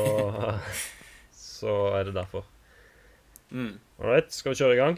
Så 1.63 1.73
er 1.95 2.03
det 2.09 2.17
derfor. 2.17 2.43
Mm. 3.53 3.77
Ålreit, 4.01 4.33
skal 4.33 4.53
vi 4.53 4.59
kjøre 4.59 4.73
i 4.73 4.79
gang? 4.79 4.95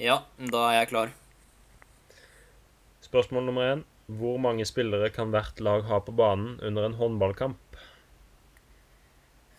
Ja, 0.00 0.22
da 0.40 0.62
er 0.70 0.78
jeg 0.80 0.88
klar. 0.94 1.12
Spørsmål 3.04 3.44
nummer 3.44 3.68
én. 3.68 3.84
Hvor 4.08 4.38
mange 4.40 4.64
spillere 4.66 5.12
kan 5.12 5.30
hvert 5.32 5.60
lag 5.60 5.84
ha 5.88 6.00
på 6.00 6.14
banen 6.16 6.56
under 6.64 6.88
en 6.88 6.96
håndballkamp? 6.96 7.60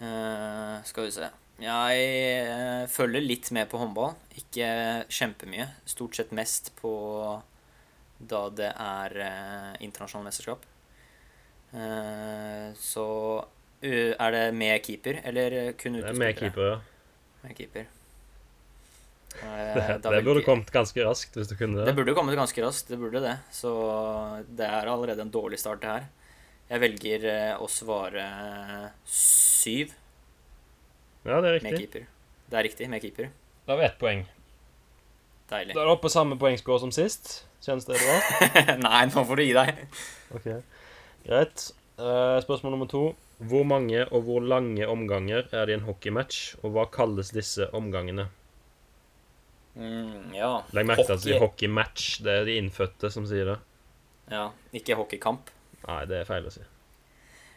Uh, 0.02 0.82
skal 0.84 1.08
vi 1.08 1.16
se. 1.16 1.30
Jeg 1.64 2.06
eh, 2.50 2.84
følger 2.90 3.22
litt 3.24 3.52
med 3.54 3.70
på 3.72 3.78
håndball. 3.80 4.16
Ikke 4.42 4.68
kjempemye. 5.14 5.70
Stort 5.86 6.18
sett 6.18 6.34
mest 6.36 6.74
på 6.82 6.92
da 8.18 8.42
det 8.58 8.72
er 8.74 9.18
uh, 9.22 9.72
internasjonalt 9.84 10.32
mesterskap. 10.32 10.66
Eh, 11.74 12.70
så 12.78 13.08
er 13.84 14.30
det 14.32 14.44
med 14.56 14.80
keeper, 14.86 15.20
eller 15.28 15.74
kun 15.78 16.00
Det 16.00 16.08
er 16.10 16.18
med 16.18 16.38
keeper, 16.40 16.70
ja. 16.70 16.78
Med 17.44 17.58
keeper. 17.58 17.90
Eh, 19.42 19.78
Det, 19.98 20.02
det 20.04 20.24
burde 20.26 20.44
kommet 20.46 20.70
ganske 20.72 21.04
raskt 21.08 21.34
hvis 21.40 21.50
du 21.50 21.56
kunne 21.58 21.80
Det 21.82 21.90
det. 21.90 21.96
burde 21.98 22.14
kommet 22.16 22.36
ganske 22.38 22.62
raskt, 22.64 22.88
det 22.94 23.00
burde 23.02 23.20
det. 23.24 23.38
Så 23.52 23.72
det 24.48 24.68
er 24.68 24.88
allerede 24.92 25.22
en 25.26 25.32
dårlig 25.34 25.60
start, 25.60 25.82
det 25.82 25.90
her. 25.90 26.06
Jeg 26.70 26.80
velger 26.84 27.26
eh, 27.32 27.56
å 27.62 27.68
svare 27.70 28.28
syv 29.10 29.92
Ja, 31.26 31.40
det 31.42 31.50
er 31.50 31.60
med 31.64 31.64
riktig. 31.64 31.80
keeper. 31.80 32.06
Det 32.50 32.60
er 32.60 32.64
riktig, 32.68 32.90
med 32.92 33.02
keeper. 33.02 33.30
Da 33.66 33.74
har 33.74 33.80
vi 33.82 33.86
ett 33.88 34.00
poeng. 34.00 34.26
Deilig. 35.50 35.74
Da 35.76 35.82
er 35.82 35.86
du 35.88 35.92
oppe 35.94 36.08
på 36.08 36.12
samme 36.14 36.38
poengscore 36.40 36.80
som 36.84 36.92
sist. 36.92 37.44
Kjennes 37.64 37.86
det 37.88 37.96
bra? 38.00 38.16
Nei, 38.86 39.06
nå 39.08 39.24
får 39.26 39.40
du 39.40 39.44
gi 39.46 39.54
deg. 39.56 39.84
Ok, 40.36 40.48
Greit. 41.24 41.68
Eh, 41.98 42.38
spørsmål 42.44 42.74
nummer 42.76 42.90
to. 42.92 43.04
Hvor 43.44 43.64
mange 43.68 44.04
og 44.14 44.24
hvor 44.28 44.44
lange 44.44 44.86
omganger 44.88 45.48
er 45.52 45.66
det 45.68 45.74
i 45.74 45.78
en 45.80 45.86
hockeymatch, 45.88 46.56
og 46.64 46.76
hva 46.76 46.86
kalles 46.92 47.32
disse 47.36 47.68
omgangene? 47.76 48.28
Mm, 49.76 50.34
ja. 50.38 50.52
Legg 50.74 50.86
merke 50.86 51.06
til 51.08 51.16
at 51.18 51.26
er 51.34 51.40
hockeymatch. 51.42 52.20
Det 52.26 52.36
er 52.42 52.46
de 52.46 52.58
innfødte 52.62 53.10
som 53.14 53.26
sier 53.30 53.46
det. 53.54 53.58
ja. 54.30 54.50
Ikke 54.74 54.96
hockeykamp. 55.00 55.50
Nei, 55.88 56.06
det 56.10 56.22
er 56.22 56.30
feil 56.30 56.46
å 56.48 56.54
si. 56.54 56.62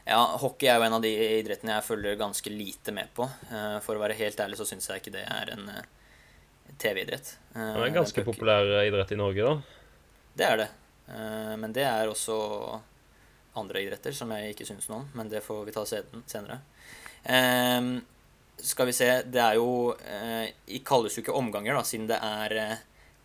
Ja, 0.07 0.21
hockey 0.39 0.69
er 0.71 0.79
jo 0.79 0.87
en 0.87 0.95
av 0.97 1.03
de 1.03 1.11
idrettene 1.41 1.75
jeg 1.75 1.85
følger 1.89 2.17
ganske 2.21 2.51
lite 2.53 2.93
med 2.95 3.09
på. 3.15 3.27
Eh, 3.51 3.79
For 3.83 3.99
å 3.99 4.03
være 4.03 4.15
helt 4.19 4.39
ærlig 4.41 4.57
så 4.61 4.67
syns 4.69 4.87
jeg 4.89 5.03
ikke 5.03 5.13
det 5.17 5.25
er 5.27 5.51
en 5.57 5.69
eh, 5.73 5.87
TV-idrett. 6.79 7.33
Eh, 7.55 7.61
Det 7.75 7.81
er 7.83 7.87
en 7.89 7.99
ganske 8.01 8.25
populær 8.25 8.71
idrett 8.87 9.13
i 9.13 9.19
Norge, 9.19 9.43
da. 9.43 9.57
Det 10.37 10.47
er 10.47 10.57
det. 10.63 10.69
Men 11.57 11.71
det 11.73 11.85
er 11.87 12.09
også 12.11 12.35
andre 13.57 13.79
idretter 13.85 14.13
som 14.13 14.31
jeg 14.35 14.55
ikke 14.55 14.67
syns 14.67 14.89
noe 14.91 14.99
om, 14.99 15.05
men 15.15 15.29
det 15.31 15.39
får 15.45 15.61
vi 15.69 15.75
ta 15.77 15.85
senere. 15.87 16.57
Eh, 18.59 18.65
Skal 18.65 18.87
vi 18.89 18.93
se, 18.97 19.09
det 19.29 19.41
er 19.43 19.55
jo 19.59 19.95
eh, 20.01 20.53
Det 20.67 20.83
kalles 20.85 21.15
jo 21.17 21.23
ikke 21.23 21.35
omganger, 21.37 21.75
da, 21.77 21.83
siden 21.87 22.07
det 22.09 22.19
er 22.25 22.55
eh, 22.57 22.77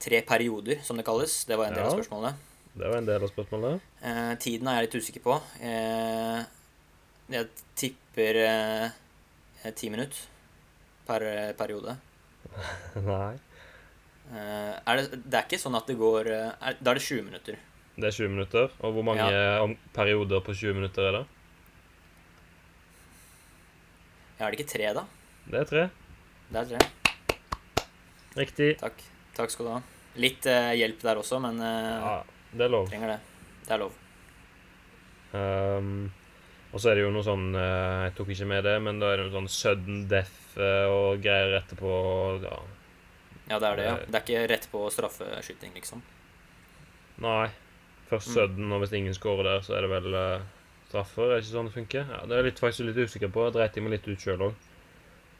tre 0.01 0.21
perioder, 0.27 0.81
som 0.83 0.97
det 0.97 1.05
kalles. 1.05 1.43
Det 1.45 1.57
var 1.57 1.69
en 1.69 1.77
del 1.77 1.85
av 1.87 1.93
spørsmålene. 1.95 2.33
Det 2.73 2.87
var 2.87 2.97
en 3.01 3.05
del 3.09 3.23
av 3.23 3.29
spørsmålene. 3.31 3.79
Eh, 4.01 4.33
Tiden 4.41 4.67
er 4.71 4.79
jeg 4.79 4.87
litt 4.89 4.99
usikker 5.03 5.23
på. 5.25 5.37
Eh, 5.61 6.41
Jeg 7.31 7.47
tipper 7.79 8.39
eh, 8.43 9.71
ti 9.77 9.89
minutter 9.89 10.25
per 11.07 11.23
eh, 11.23 11.51
periode. 11.55 11.95
Nei. 13.07 13.35
Eh, 14.31 14.73
Er 14.87 14.97
det, 15.01 15.21
det 15.25 15.37
er 15.37 15.45
ikke 15.47 15.59
sånn 15.61 15.77
at 15.77 15.87
det 15.87 15.95
går 15.99 16.27
eh, 16.31 16.49
er, 16.59 16.75
Da 16.81 16.91
er 16.91 16.99
det 16.99 17.05
20 17.07 17.23
minutter. 17.29 17.59
Det 17.95 18.07
er 18.09 18.15
20 18.17 18.33
minutter. 18.33 18.71
Og 18.81 18.95
hvor 18.97 19.03
mange 19.05 19.27
ja. 19.31 19.63
perioder 19.95 20.41
på 20.43 20.55
20 20.55 20.75
minutter 20.79 21.07
er 21.09 21.17
det? 21.19 21.23
Ja, 24.39 24.47
er 24.47 24.51
det 24.55 24.59
ikke 24.63 24.71
tre, 24.73 24.87
da? 24.97 25.03
Det 25.49 25.59
er 25.61 25.65
tre. 25.69 25.83
Det 26.51 26.61
er 26.61 26.65
tre. 26.77 27.39
Riktig. 28.37 28.69
Takk. 28.79 29.01
Takk 29.35 29.51
skal 29.51 29.65
du 29.67 29.71
ha. 29.73 29.81
Litt 30.21 30.45
eh, 30.45 30.73
hjelp 30.79 31.01
der 31.03 31.19
også, 31.21 31.39
men 31.43 31.59
eh, 31.63 31.97
Ja, 32.03 32.15
det 32.53 32.65
er 32.67 32.71
lov. 32.73 32.89
trenger 32.91 33.13
det. 33.15 33.19
Det 33.67 33.75
er 33.75 33.81
lov. 33.85 33.93
Um, 35.31 36.11
og 36.73 36.79
så 36.83 36.91
er 36.91 36.97
det 36.99 37.03
jo 37.05 37.11
noe 37.15 37.23
sånn 37.23 37.53
eh, 37.55 38.01
Jeg 38.09 38.15
tok 38.17 38.31
ikke 38.33 38.47
med 38.49 38.65
det, 38.67 38.73
men 38.83 38.97
da 38.99 39.13
er 39.13 39.21
det 39.21 39.27
noe 39.29 39.37
sånn 39.37 39.47
sudden 39.51 40.01
death 40.11 40.57
eh, 40.59 40.87
og 40.91 41.21
greier 41.23 41.55
etterpå. 41.61 41.91
Ja. 42.43 42.57
Ja, 43.51 43.59
det 43.59 43.67
er 43.69 43.79
det. 43.79 43.85
ja. 43.87 43.93
Eh. 43.97 44.07
Det 44.11 44.19
er 44.19 44.25
ikke 44.25 44.41
rett 44.51 44.67
på 44.71 44.83
straffeskyting, 44.91 45.75
liksom. 45.79 46.03
Nei. 47.23 47.49
Først 48.11 48.27
Mm. 48.27 48.33
sudden, 48.35 48.71
og 48.75 48.81
hvis 48.83 48.93
ingen 48.97 49.13
scorer 49.15 49.43
der, 49.47 49.61
så 49.63 49.77
er 49.77 49.85
det 49.87 49.89
vel 49.93 50.13
eh, 50.19 50.41
straffer. 50.89 51.29
Er 51.31 51.37
det 51.39 51.45
ikke 51.45 51.53
sånn 51.55 51.69
det 51.71 51.75
funker? 51.77 52.09
Ja, 52.11 52.25
Det 52.27 52.37
er 52.37 52.43
jeg 52.49 52.59
faktisk 52.59 52.87
litt 52.89 52.99
usikker 53.07 53.31
på. 53.31 53.45
Jeg 53.47 53.55
dreit 53.55 53.79
meg 53.83 53.91
litt 53.95 54.07
ut 54.11 54.19
sjøl 54.19 54.43
òg. 54.49 54.53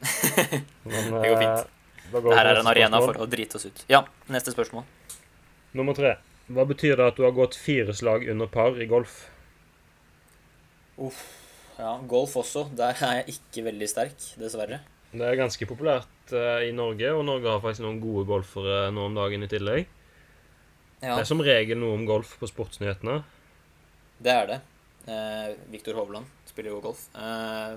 Det 0.02 1.30
går 1.30 1.38
fint. 1.38 1.70
Da 2.12 2.20
Det 2.20 2.34
her 2.36 2.46
er 2.50 2.58
en 2.60 2.66
arena 2.68 2.98
spørsmål. 2.98 3.14
for 3.14 3.24
å 3.24 3.30
drite 3.30 3.56
oss 3.56 3.66
ut. 3.70 3.84
Ja, 3.88 4.02
neste 4.28 4.52
spørsmål. 4.52 4.84
Nummer 5.78 5.94
tre. 5.96 6.16
Hva 6.52 6.66
betyr 6.68 6.96
det 6.98 7.06
at 7.12 7.16
du 7.16 7.22
har 7.24 7.32
gått 7.32 7.54
fire 7.56 7.94
slag 7.96 8.26
under 8.28 8.50
par 8.52 8.76
i 8.82 8.86
golf? 8.90 9.22
Uff. 11.00 11.22
Ja, 11.78 11.94
golf 12.06 12.34
også. 12.36 12.66
Der 12.76 12.92
er 13.00 13.22
jeg 13.22 13.36
ikke 13.38 13.64
veldig 13.70 13.88
sterk, 13.88 14.18
dessverre. 14.38 14.82
Det 15.12 15.24
er 15.28 15.38
ganske 15.40 15.66
populært 15.68 16.32
eh, 16.36 16.68
i 16.68 16.72
Norge, 16.76 17.08
og 17.16 17.24
Norge 17.28 17.48
har 17.48 17.62
faktisk 17.64 17.84
noen 17.84 18.00
gode 18.02 18.26
golfere 18.28 18.90
nå 18.94 19.06
om 19.08 19.16
dagen 19.16 19.44
i 19.44 19.48
tillegg. 19.50 19.86
Ja, 21.02 21.16
Det 21.16 21.24
er 21.24 21.30
som 21.32 21.40
regel 21.42 21.80
noe 21.80 21.96
om 21.96 22.04
golf 22.06 22.36
på 22.40 22.46
sportsnyhetene. 22.48 23.22
det 24.22 24.32
er 24.32 24.46
det. 24.52 24.60
Eh, 25.10 25.48
Viktor 25.72 25.96
Hovland 25.98 26.28
spiller 26.46 26.70
jo 26.76 26.80
golf. 26.84 27.08
Eh, 27.18 27.74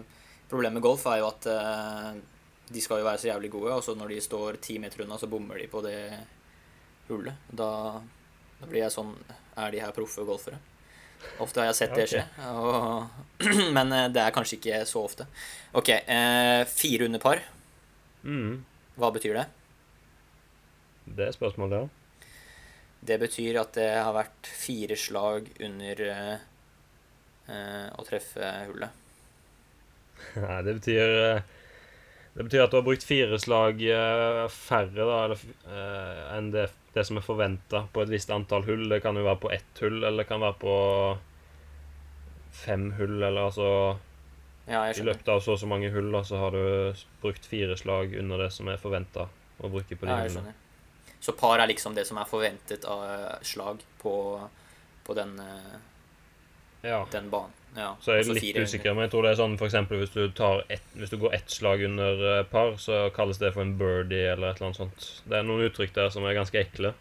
problemet 0.49 0.77
med 0.77 0.85
golf 0.85 1.05
er 1.09 1.21
jo 1.21 1.29
at 1.29 1.47
eh, 1.51 2.21
de 2.69 2.81
skal 2.81 3.01
jo 3.01 3.07
være 3.07 3.21
så 3.21 3.29
jævlig 3.29 3.51
gode, 3.53 3.73
og 3.77 3.83
så 3.85 3.95
når 3.97 4.13
de 4.13 4.21
står 4.23 4.59
ti 4.63 4.77
meter 4.81 5.03
unna, 5.05 5.17
så 5.21 5.29
bommer 5.29 5.59
de 5.61 5.67
på 5.69 5.81
det 5.85 5.99
hullet. 7.09 7.49
Da, 7.49 7.69
da 8.59 8.69
blir 8.69 8.81
jeg 8.81 8.93
sånn 8.95 9.11
Er 9.55 9.69
de 9.71 9.81
her 9.83 9.93
proffe 9.95 10.25
golfere? 10.25 10.57
Ofte 11.41 11.61
har 11.61 11.69
jeg 11.69 11.77
sett 11.77 11.93
det 11.95 12.07
skje, 12.11 12.23
og, 12.51 13.05
men 13.77 13.93
eh, 13.95 14.09
det 14.13 14.21
er 14.21 14.33
kanskje 14.35 14.59
ikke 14.59 14.81
så 14.89 15.05
ofte. 15.07 15.27
Ok, 15.77 15.93
eh, 15.95 16.61
fire 16.69 17.07
under 17.09 17.21
par. 17.23 17.41
Mm. 18.25 18.65
Hva 18.99 19.11
betyr 19.15 19.39
det? 19.39 19.45
Det 21.05 21.29
er 21.29 21.35
spørsmålet, 21.35 21.85
ja. 21.85 22.27
Det 23.05 23.17
betyr 23.21 23.59
at 23.61 23.73
det 23.77 23.89
har 23.93 24.13
vært 24.15 24.49
fire 24.49 24.97
slag 24.97 25.49
under 25.61 26.03
eh, 26.09 26.45
eh, 27.53 27.89
å 27.93 28.05
treffe 28.07 28.51
hullet. 28.69 29.04
Nei, 30.45 30.61
det 30.65 30.73
betyr 30.79 31.13
eh, 31.25 31.41
Det 32.35 32.47
betyr 32.47 32.65
at 32.65 32.73
du 32.73 32.79
har 32.79 32.87
brukt 32.87 33.05
fire 33.07 33.39
slag 33.39 33.83
eh, 33.87 34.41
færre 34.51 35.05
da, 35.07 35.19
eller, 35.25 35.45
eh, 35.67 36.23
enn 36.37 36.49
det, 36.55 36.69
det 36.95 37.05
som 37.07 37.19
er 37.19 37.25
forventa 37.25 37.85
på 37.93 38.03
et 38.03 38.11
visst 38.11 38.31
antall 38.33 38.65
hull. 38.67 38.89
Det 38.91 39.01
kan 39.03 39.15
jo 39.15 39.23
være 39.27 39.41
på 39.45 39.53
ett 39.55 39.81
hull, 39.83 40.01
eller 40.01 40.23
det 40.23 40.29
kan 40.31 40.43
være 40.43 40.59
på 40.59 40.75
fem 42.55 42.91
hull, 42.99 43.17
eller 43.21 43.47
altså 43.49 43.69
Ja, 44.67 44.87
I 44.89 45.03
løpet 45.05 45.27
av 45.29 45.41
så 45.45 45.53
og 45.53 45.59
så 45.61 45.67
mange 45.69 45.91
hull, 45.93 46.11
da, 46.15 46.23
så 46.25 46.39
har 46.41 46.55
du 46.55 47.01
brukt 47.21 47.45
fire 47.45 47.75
slag 47.77 48.15
under 48.19 48.45
det 48.45 48.51
som 48.55 48.71
er 48.71 48.79
forventa 48.81 49.27
å 49.61 49.71
bruke 49.71 49.95
på 49.95 50.07
de 50.07 50.11
Ja, 50.11 50.23
hullene. 50.25 50.55
Så 51.19 51.33
par 51.37 51.59
er 51.59 51.69
liksom 51.69 51.95
det 51.95 52.05
som 52.07 52.17
er 52.21 52.27
forventet 52.29 52.85
av 52.89 53.03
slag 53.45 53.83
på, 54.01 54.15
på 55.05 55.13
den, 55.17 55.37
Ja. 56.85 57.01
den 57.11 57.29
banen. 57.33 57.51
Ja. 57.75 57.89
Så 57.99 58.13
er 58.13 58.21
altså 58.21 58.33
litt 58.37 58.43
fire 58.45 58.61
usikker, 58.63 58.93
men 58.95 59.03
jeg 59.03 59.11
tror 59.11 59.25
det 59.25 59.31
er 59.33 59.39
sånn 59.41 59.57
for 59.59 59.67
eksempel 59.67 59.99
hvis 59.99 60.13
du, 60.13 60.21
tar 60.37 60.61
hvis 60.95 61.11
du 61.11 61.17
går 61.19 61.33
ett 61.35 61.49
slag 61.51 61.81
under 61.83 62.21
eh, 62.39 62.43
par, 62.47 62.77
så 62.79 63.09
kalles 63.15 63.41
det 63.41 63.49
for 63.53 63.65
en 63.65 63.73
birdie 63.79 64.29
eller 64.31 64.53
et 64.53 64.61
eller 64.61 64.69
annet 64.69 64.79
sånt. 64.79 65.07
Det 65.27 65.35
er 65.41 65.43
noen 65.43 65.65
uttrykk 65.67 65.91
der 65.97 66.13
som 66.13 66.23
er 66.29 66.37
ganske 66.37 66.61
ekle, 66.61 66.93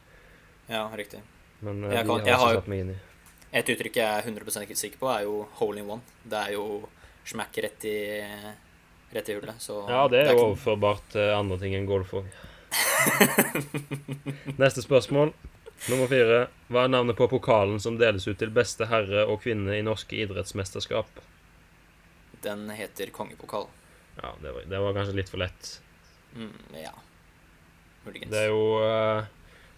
Ja, 0.69 0.89
riktig. 0.99 1.21
men 1.61 1.85
eh, 1.85 1.95
Jeg 1.95 2.07
kan- 2.07 2.19
har 2.21 2.27
jeg 2.27 2.35
har- 2.43 2.75
inn 2.75 2.91
i. 2.91 2.99
Et 3.53 3.69
uttrykk 3.71 3.95
jeg 3.95 4.19
er 4.19 4.23
100 4.27 4.63
ikke 4.67 4.77
sikker 4.77 4.99
på, 4.99 5.07
er 5.15 5.23
jo 5.23 5.47
hole 5.61 5.79
in 5.79 5.89
one. 5.91 6.03
Det 6.27 6.41
er 6.49 6.53
jo 6.57 6.89
smack 7.25 7.55
rett 7.63 7.85
i, 7.85 8.25
rett 9.15 9.29
i 9.29 9.35
hullet. 9.39 9.55
Så 9.63 9.89
Ja, 9.89 10.09
det 10.09 10.27
er 10.27 10.33
jo 10.35 10.49
overførbart 10.57 11.03
til 11.13 11.31
andre 11.37 11.59
ting 11.59 11.75
enn 11.79 11.87
golf 11.87 12.11
òg. 12.19 12.25
Neste 14.59 14.83
spørsmål. 14.83 15.33
Nummer 15.91 16.09
fire. 16.09 16.39
Hva 16.73 16.87
er 16.87 16.93
navnet 16.95 17.17
på 17.19 17.27
pokalen 17.29 17.81
som 17.83 17.99
deles 18.01 18.25
ut 18.29 18.39
til 18.41 18.53
beste 18.55 18.87
herre 18.89 19.27
og 19.29 19.43
kvinne 19.45 19.77
i 19.77 19.85
norske 19.85 20.17
idrettsmesterskap? 20.25 21.21
Den 22.45 22.67
heter 22.73 23.13
kongepokal. 23.13 23.67
Ja, 24.21 24.31
det 24.43 24.53
var, 24.55 24.67
det 24.71 24.81
var 24.81 24.95
kanskje 24.97 25.17
litt 25.19 25.33
for 25.33 25.43
lett. 25.43 25.75
Mm, 26.37 26.55
ja. 26.81 26.93
Muligens. 28.07 28.31
Det 28.33 28.41
er 28.47 28.51
jo 28.53 28.65
eh, 28.85 29.29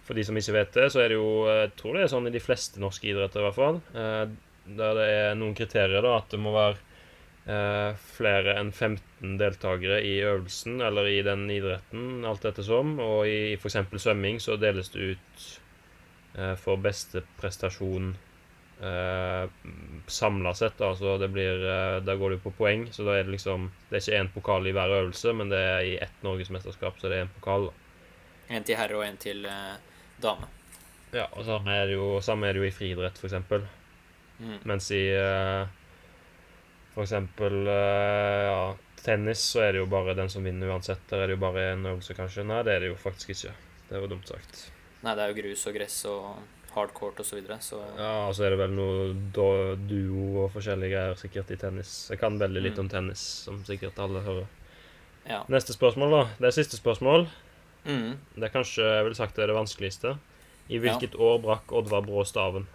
For 0.07 0.19
de 0.19 0.25
som 0.27 0.39
ikke 0.39 0.55
vet 0.57 0.73
det, 0.79 0.87
så 0.95 1.03
er 1.03 1.13
det 1.13 1.19
jo 1.19 1.29
eh, 1.47 1.61
Jeg 1.67 1.75
tror 1.79 1.95
det 1.99 2.05
er 2.07 2.11
sånn 2.11 2.27
i 2.31 2.33
de 2.35 2.43
fleste 2.43 2.81
norske 2.83 3.07
idretter, 3.11 3.43
i 3.43 3.47
hvert 3.49 3.59
fall. 3.59 3.81
eh, 3.95 4.25
Der 4.79 4.97
det 4.99 5.07
er 5.15 5.37
noen 5.39 5.55
kriterier, 5.59 6.03
da. 6.03 6.17
At 6.23 6.31
det 6.35 6.43
må 6.43 6.55
være 6.57 6.83
flere 8.11 8.57
enn 8.59 8.73
15 8.75 9.37
deltakere 9.39 10.01
i 10.03 10.17
øvelsen 10.27 10.81
eller 10.83 11.07
i 11.07 11.21
den 11.23 11.45
idretten, 11.55 12.25
alt 12.27 12.43
ettersom. 12.49 12.97
Og 12.99 13.29
i 13.31 13.53
f.eks. 13.55 13.77
svømming 14.03 14.41
så 14.43 14.57
deles 14.59 14.91
det 14.91 15.13
ut 15.13 15.45
for 16.61 16.77
beste 16.77 17.23
prestasjon 17.41 18.11
eh, 18.81 19.51
samla 20.07 20.55
sett. 20.55 20.79
Da. 20.79 20.97
Så 20.97 21.19
det 21.19 21.29
blir 21.29 21.69
eh, 21.69 22.03
Da 22.03 22.17
går 22.17 22.31
det 22.31 22.37
jo 22.37 22.51
på 22.51 22.51
poeng. 22.51 22.93
Så 22.93 23.05
da 23.05 23.17
er 23.17 23.25
det 23.25 23.37
liksom 23.37 23.71
Det 23.89 23.97
er 23.97 24.05
ikke 24.05 24.21
én 24.21 24.33
pokal 24.35 24.67
i 24.67 24.75
hver 24.77 24.95
øvelse, 25.01 25.33
men 25.33 25.49
det 25.53 25.61
er 25.61 25.81
i 25.81 25.97
ett 25.97 26.23
norgesmesterskap, 26.23 27.01
så 27.01 27.09
det 27.09 27.21
er 27.21 27.27
én 27.27 27.35
pokal. 27.41 27.71
Én 28.49 28.57
En 28.57 28.65
til 28.65 28.77
herre 28.79 28.97
og 28.97 29.07
en 29.07 29.17
til 29.17 29.45
eh, 29.47 29.75
dame. 30.23 30.49
Ja, 31.13 31.27
og 31.33 31.45
samme 31.45 31.73
er 31.73 31.87
det 31.87 31.97
jo, 31.97 32.21
samme 32.21 32.47
er 32.47 32.53
det 32.53 32.61
jo 32.61 32.69
i 32.69 32.75
friidrett, 32.75 33.19
f.eks. 33.19 33.35
Mm. 34.39 34.59
Mens 34.69 34.91
i 34.91 35.03
eh, 35.15 35.67
f.eks. 36.95 37.13
ja, 37.13 38.77
tennis 39.03 39.39
så 39.39 39.63
er 39.65 39.73
det 39.73 39.85
jo 39.85 39.87
bare 39.91 40.15
den 40.15 40.31
som 40.31 40.45
vinner 40.45 40.71
uansett. 40.75 41.03
Der 41.11 41.23
er 41.23 41.27
det 41.27 41.39
jo 41.39 41.45
bare 41.47 41.71
en 41.73 41.87
øvelse, 41.87 42.15
kanskje. 42.15 42.45
Nei, 42.45 42.63
det 42.67 42.75
er 42.75 42.81
det 42.85 42.93
jo 42.93 42.99
faktisk 43.01 43.35
ikke. 43.35 43.55
Det 43.89 44.01
var 44.03 44.11
dumt 44.11 44.29
sagt. 44.29 44.76
Nei, 45.03 45.15
det 45.15 45.23
er 45.25 45.29
jo 45.33 45.43
grus 45.43 45.67
og 45.67 45.75
gress 45.77 46.05
og 46.09 46.37
hardcourt 46.77 47.21
og 47.21 47.27
så 47.27 47.37
videre, 47.39 47.57
så 47.65 47.79
Ja, 47.99 48.27
og 48.29 48.35
så 48.37 48.45
er 48.47 48.51
det 48.51 48.59
vel 48.59 48.71
noe 48.77 49.15
duo 49.89 50.45
og 50.45 50.53
forskjellige 50.53 50.91
greier 50.93 51.15
sikkert 51.21 51.51
i 51.51 51.57
tennis. 51.57 52.09
Jeg 52.11 52.19
kan 52.21 52.39
veldig 52.41 52.63
litt 52.63 52.75
Mm. 52.77 52.81
om 52.81 52.89
tennis, 52.89 53.19
som 53.45 53.63
sikkert 53.65 53.99
alle 53.99 54.21
hører. 54.21 54.47
ja. 55.29 55.43
Neste 55.49 55.73
spørsmål, 55.73 56.11
da. 56.11 56.23
Det 56.39 56.47
er 56.47 56.51
siste 56.63 56.77
spørsmål. 56.77 57.29
Mm. 57.85 58.17
Det 58.35 58.43
er 58.45 58.49
kanskje 58.49 58.83
jeg 58.83 59.05
vil 59.05 59.15
sagt 59.15 59.37
det 59.37 59.43
er 59.45 59.47
det 59.47 59.57
vanskeligste. 59.57 60.19
I 60.69 60.79
hvilket 60.79 61.15
år 61.15 61.39
brakk 61.43 61.71
Oddvar 61.73 62.03
Brå 62.03 62.25
staven? 62.27 62.67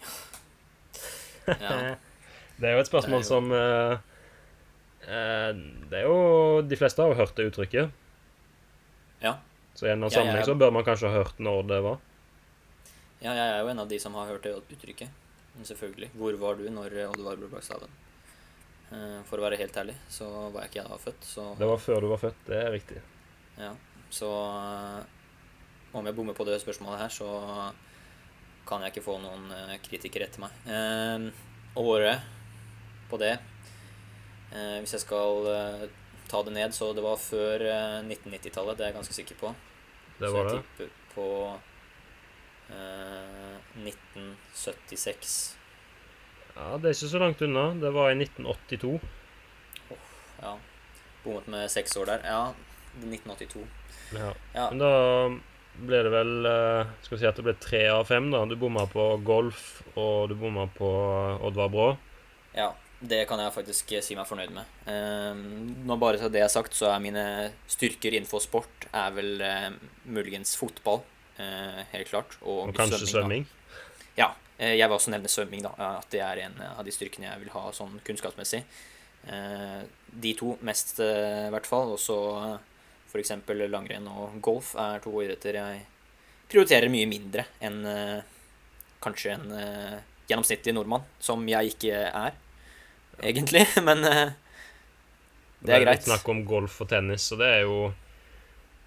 ja. 1.48 1.94
Det 2.60 2.68
er 2.68 2.74
jo 2.76 2.80
et 2.80 2.86
spørsmål 2.86 3.22
jo- 3.22 3.26
som 3.26 3.50
uh, 3.50 3.96
uh, 5.08 5.52
Det 5.90 5.98
er 5.98 6.02
jo 6.06 6.60
De 6.62 6.76
fleste 6.76 7.02
har 7.02 7.08
jo 7.08 7.14
hørt 7.18 7.34
det 7.36 7.48
uttrykket. 7.50 7.90
Ja. 9.22 9.36
Så 9.74 9.86
i 9.86 9.90
en 9.92 10.02
eller 10.02 10.18
annen 10.20 10.36
Ja, 10.36 10.44
så 10.44 10.54
bør 10.58 10.72
man 10.74 10.84
kanskje 10.84 11.08
ha 11.08 11.22
hørt 11.22 11.38
når 11.40 11.62
det 11.70 11.78
var. 11.82 11.98
ja, 13.22 13.32
jeg 13.32 13.48
er 13.54 13.60
jo 13.62 13.68
en 13.72 13.78
av 13.78 13.88
de 13.88 13.98
som 14.02 14.14
har 14.14 14.26
hørt 14.28 14.42
det 14.42 14.52
uttrykket. 14.58 15.08
Men 15.54 15.64
selvfølgelig. 15.68 16.10
Hvor 16.16 16.36
var 16.40 16.54
du 16.56 16.68
når 16.72 16.94
Oddvar 17.10 17.36
ble 17.36 17.48
bak 17.52 17.62
staven? 17.64 17.90
Eh, 18.92 19.22
For 19.28 19.38
å 19.38 19.42
være 19.46 19.56
helt 19.60 19.76
ærlig, 19.76 19.94
så 20.08 20.28
var 20.52 20.62
jeg 20.62 20.70
ikke 20.72 20.80
jeg 20.82 20.88
da 20.92 20.98
født, 21.00 21.24
så 21.24 21.46
Det 21.58 21.68
var 21.68 21.78
før 21.80 22.00
du 22.00 22.08
var 22.08 22.20
født, 22.22 22.40
det 22.46 22.56
er 22.60 22.70
riktig. 22.72 23.00
Ja, 23.58 23.72
så 24.10 24.28
eh, 24.28 25.04
om 25.92 26.06
jeg 26.08 26.16
bommer 26.16 26.34
på 26.36 26.44
det 26.48 26.60
spørsmålet 26.60 27.00
her, 27.04 27.08
så 27.12 27.72
kan 28.68 28.80
jeg 28.84 28.92
ikke 28.92 29.04
få 29.04 29.18
noen 29.20 29.50
eh, 29.52 29.78
kritikere 29.84 30.24
etter 30.28 30.40
meg. 30.44 31.32
Og 31.76 31.86
året 31.96 32.20
på 33.10 33.16
det 33.20 33.32
eh, 34.52 34.78
Hvis 34.80 34.92
jeg 34.96 35.04
skal 35.06 35.46
eh, 35.52 35.86
ta 36.32 36.40
det 36.46 36.54
ned, 36.56 36.72
så 36.74 36.90
det 36.96 37.04
var 37.04 37.20
før 37.20 37.62
eh, 37.68 38.00
1990-tallet, 38.08 38.78
det 38.80 38.86
er 38.86 38.90
jeg 38.90 38.98
ganske 38.98 39.16
sikker 39.20 39.38
på. 39.44 39.52
Det 40.18 40.30
var 40.32 40.32
så 40.32 40.42
jeg 40.42 40.48
det. 40.48 40.62
tipper 40.62 40.88
på 41.12 41.26
eh, 42.72 43.56
1976. 43.84 45.56
Ja, 46.56 46.76
Det 46.78 46.90
er 46.90 46.96
ikke 46.96 47.12
så 47.14 47.20
langt 47.22 47.42
unna. 47.44 47.66
Det 47.80 47.92
var 47.94 48.10
i 48.12 48.16
1982. 48.18 48.98
Ja. 50.42 50.56
Bommet 51.24 51.46
med 51.48 51.70
seks 51.70 51.96
år 51.96 52.10
der. 52.10 52.24
Ja, 52.26 52.42
1982. 52.98 53.64
Ja. 54.12 54.32
Ja, 54.54 54.66
Men 54.72 54.78
da 54.82 54.90
ble 55.88 56.02
det 56.04 56.10
vel 56.12 56.32
eh, 56.44 56.90
Skal 57.00 57.14
vi 57.16 57.20
si 57.22 57.28
at 57.30 57.38
det 57.38 57.44
ble 57.46 57.54
tre 57.62 57.84
av 57.88 58.04
fem, 58.10 58.26
da. 58.34 58.42
Du 58.50 58.56
bomma 58.60 58.84
på 58.90 59.06
golf, 59.24 59.82
og 59.96 60.28
du 60.28 60.34
bomma 60.36 60.66
på 60.76 60.88
Oddvar 61.48 61.70
Brå. 61.72 61.86
Ja, 62.52 62.72
det 63.02 63.24
kan 63.26 63.40
jeg 63.42 63.52
faktisk 63.54 63.92
si 64.04 64.14
meg 64.14 64.28
fornøyd 64.28 64.52
med. 64.54 64.68
Eh, 64.86 65.40
nå 65.88 65.96
bare 65.98 66.20
så 66.20 66.28
det 66.30 66.42
er 66.44 66.50
sagt, 66.52 66.74
så 66.78 66.92
er 66.92 67.02
mine 67.02 67.24
styrker 67.70 68.14
innenfor 68.14 68.42
sport 68.44 68.86
er 68.92 69.10
vel 69.16 69.40
eh, 69.42 69.70
muligens 70.06 70.54
fotball, 70.58 71.02
eh, 71.42 71.82
helt 71.94 72.12
klart. 72.12 72.36
Og, 72.42 72.68
Og 72.68 72.76
kanskje 72.76 73.08
svømming. 73.10 73.46
da. 73.48 73.82
Ja. 74.20 74.28
Eh, 74.58 74.76
jeg 74.76 74.86
vil 74.86 74.94
også 74.98 75.10
nevne 75.14 75.30
svømming, 75.32 75.64
da. 75.66 75.72
At 75.98 76.10
det 76.14 76.20
er 76.22 76.44
en 76.44 76.54
av 76.68 76.84
de 76.86 76.94
styrkene 76.94 77.26
jeg 77.30 77.42
vil 77.42 77.54
ha 77.56 77.64
sånn 77.74 77.98
kunnskapsmessig. 78.06 78.62
Eh, 79.26 79.80
de 80.22 80.34
to 80.38 80.54
mest, 80.62 80.98
i 81.02 81.50
hvert 81.50 81.66
fall. 81.66 81.94
Og 81.96 81.98
så 82.02 82.18
f.eks. 83.10 83.34
langrenn 83.72 84.06
og 84.12 84.38
golf 84.44 84.76
er 84.78 85.02
to 85.04 85.10
idretter 85.24 85.58
jeg 85.58 85.82
prioriterer 86.52 86.90
mye 86.92 87.08
mindre 87.08 87.46
enn 87.64 87.78
kanskje 89.02 89.32
en 89.34 89.46
gjennomsnittlig 90.28 90.74
nordmann, 90.76 91.04
som 91.20 91.40
jeg 91.48 91.72
ikke 91.72 91.96
er, 92.12 92.36
egentlig. 93.20 93.66
Men 93.88 94.04
uh, 94.06 94.32
det 95.62 95.74
er 95.74 95.84
litt 95.84 95.90
greit. 95.90 96.08
snakk 96.08 96.28
om 96.32 96.44
golf 96.48 96.80
og 96.82 96.90
tennis, 96.90 97.28
og 97.34 97.42
det 97.42 97.50
er 97.58 97.64
jo 97.66 97.78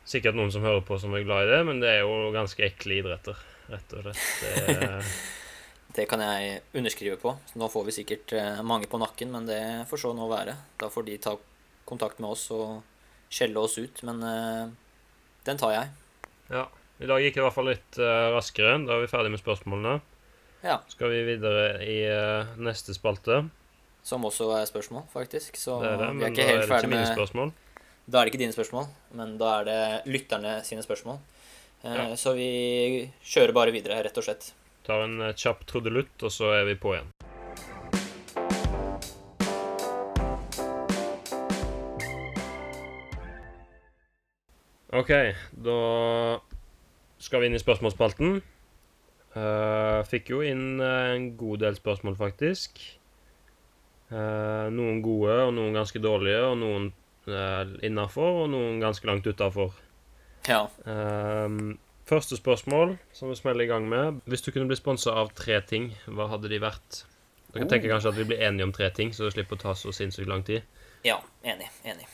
sikkert 0.05 0.37
noen 0.37 0.51
som 0.53 0.65
hører 0.65 0.83
på 0.85 0.97
som 1.01 1.13
er 1.17 1.25
glad 1.25 1.47
i 1.47 1.51
det, 1.53 1.61
men 1.65 1.79
det 1.81 1.89
er 1.89 2.03
jo 2.03 2.29
ganske 2.35 2.61
ekle 2.61 2.99
idretter, 2.99 3.39
rett 3.71 3.95
og 3.97 4.05
slett. 4.05 4.25
Det 4.43 4.75
er, 4.75 5.15
Det 5.95 6.03
kan 6.11 6.19
jeg 6.19 6.59
underskrive 6.75 7.15
på. 7.21 7.31
Så 7.47 7.59
nå 7.61 7.69
får 7.71 7.85
vi 7.87 7.93
sikkert 7.95 8.33
eh, 8.35 8.57
mange 8.67 8.89
på 8.91 8.99
nakken, 8.99 9.29
men 9.31 9.45
det 9.47 9.61
får 9.87 10.01
så 10.01 10.09
nå 10.11 10.25
være. 10.27 10.57
Da 10.81 10.89
får 10.91 11.05
de 11.07 11.15
ta 11.23 11.37
kontakt 11.87 12.19
med 12.19 12.33
oss 12.33 12.49
og 12.51 12.81
skjelle 13.31 13.61
oss 13.63 13.77
ut, 13.79 14.01
men 14.07 14.19
uh, 14.19 14.65
den 15.47 15.61
tar 15.61 15.71
jeg. 15.75 15.93
ja. 16.51 16.65
I 16.95 17.07
dag 17.09 17.19
gikk 17.19 17.35
det 17.35 17.41
i 17.41 17.43
hvert 17.43 17.55
fall 17.55 17.67
litt 17.67 17.97
uh, 17.99 18.31
raskere. 18.31 18.75
Da 18.87 18.95
er 18.95 19.01
vi 19.03 19.09
ferdig 19.11 19.31
med 19.33 19.41
spørsmålene. 19.41 19.97
Ja. 20.63 20.77
Skal 20.87 21.11
vi 21.11 21.25
videre 21.27 21.65
i 21.83 21.97
uh, 22.07 22.53
neste 22.55 22.95
spalte. 22.95 23.41
Som 24.05 24.25
også 24.27 24.51
er 24.53 24.67
spørsmål, 24.69 25.07
faktisk. 25.09 25.55
Så 25.57 25.79
Det 25.81 25.89
er 25.89 25.97
det, 25.97 26.05
vi 26.05 26.05
er 26.05 26.13
men 26.13 26.33
ikke 26.35 26.43
helt 26.45 26.67
ferdig 26.69 26.89
med 26.91 27.07
spørsmål. 27.09 27.53
Da 28.05 28.19
er 28.19 28.27
det 28.27 28.33
ikke 28.33 28.41
dine 28.43 28.53
spørsmål, 28.53 28.85
men 29.17 29.37
da 29.41 29.53
er 29.59 29.63
det 29.65 29.79
lytterne 30.13 30.59
sine 30.63 30.83
spørsmål. 30.85 31.17
Eh, 31.83 31.95
Ja. 31.95 32.15
Så 32.15 32.35
vi 32.37 33.09
kjører 33.23 33.53
bare 33.53 33.71
videre, 33.73 34.03
rett 34.03 34.17
og 34.17 34.23
slett. 34.23 34.53
Tar 34.85 35.01
en 35.07 35.21
eh, 35.21 35.33
kjapp 35.33 35.65
trudelutt, 35.65 36.21
og 36.21 36.29
så 36.31 36.53
er 36.53 36.65
vi 36.65 36.75
på 36.75 36.93
igjen. 36.93 37.09
OK, 44.93 45.11
da 45.65 45.79
skal 47.17 47.41
vi 47.41 47.49
inn 47.49 47.57
i 47.57 47.63
spørsmålsspalten. 47.63 48.37
Uh, 49.35 50.05
fikk 50.07 50.29
jo 50.31 50.43
inn 50.45 50.79
eh, 50.79 51.15
en 51.17 51.25
god 51.35 51.65
del 51.65 51.75
spørsmål, 51.75 52.15
faktisk. 52.15 52.79
Eh, 54.11 54.67
noen 54.69 54.99
gode, 55.01 55.33
og 55.47 55.53
noen 55.57 55.73
ganske 55.73 55.99
dårlige, 56.03 56.41
og 56.45 56.59
noen 56.61 56.91
uh, 57.25 57.63
innafor, 57.81 58.43
og 58.43 58.51
noen 58.53 58.77
ganske 58.83 59.07
langt 59.09 59.25
utafor. 59.25 59.73
Ja. 60.45 60.67
Ehm, 60.85 61.79
første 62.05 62.37
spørsmål 62.37 62.91
som 63.17 63.31
vi 63.31 63.37
smeller 63.39 63.65
i 63.65 63.71
gang 63.71 63.87
med. 63.89 64.19
Hvis 64.29 64.45
du 64.45 64.51
kunne 64.53 64.67
bli 64.69 64.77
sponsa 64.77 65.15
av 65.17 65.31
tre 65.33 65.57
ting, 65.65 65.87
hva 66.05 66.27
hadde 66.29 66.51
de 66.51 66.59
vært? 66.61 66.99
Dere 67.55 67.65
Oh. 67.65 67.69
tenker 67.71 67.89
kanskje 67.89 68.11
at 68.11 68.17
vi 68.19 68.27
blir 68.29 68.43
enige 68.45 68.63
om 68.67 68.71
tre 68.75 68.91
ting, 68.93 69.09
så 69.15 69.23
det 69.25 69.33
slipper 69.33 69.57
å 69.57 69.61
ta 69.63 69.73
så 69.73 69.89
sinnssykt 69.95 70.27
lang 70.29 70.43
tid. 70.45 70.61
ja. 71.03 71.17
Enig. 71.43 71.69
Enig. 71.85 72.05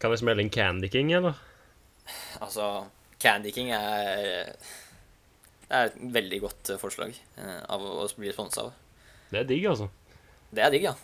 Kan 0.00 0.10
vi 0.10 0.16
smelle 0.16 0.40
inn 0.40 0.50
Candy 0.50 0.88
King, 0.88 1.12
eller? 1.12 1.34
Altså, 2.40 2.86
Candy 3.20 3.50
King 3.50 3.70
er 3.72 4.54
Det 5.68 5.76
er 5.76 5.84
et 5.90 5.96
veldig 6.00 6.40
godt 6.40 6.70
eh, 6.70 6.78
forslag 6.80 7.12
eh, 7.36 7.60
av 7.68 7.82
å 7.82 8.08
bli 8.16 8.32
sponsa 8.32 8.62
av. 8.62 8.72
Det 9.30 9.40
er 9.40 9.44
digg, 9.44 9.66
altså. 9.68 9.90
Det 10.54 10.64
er 10.64 10.70
digg, 10.74 10.86
ja. 10.88 10.94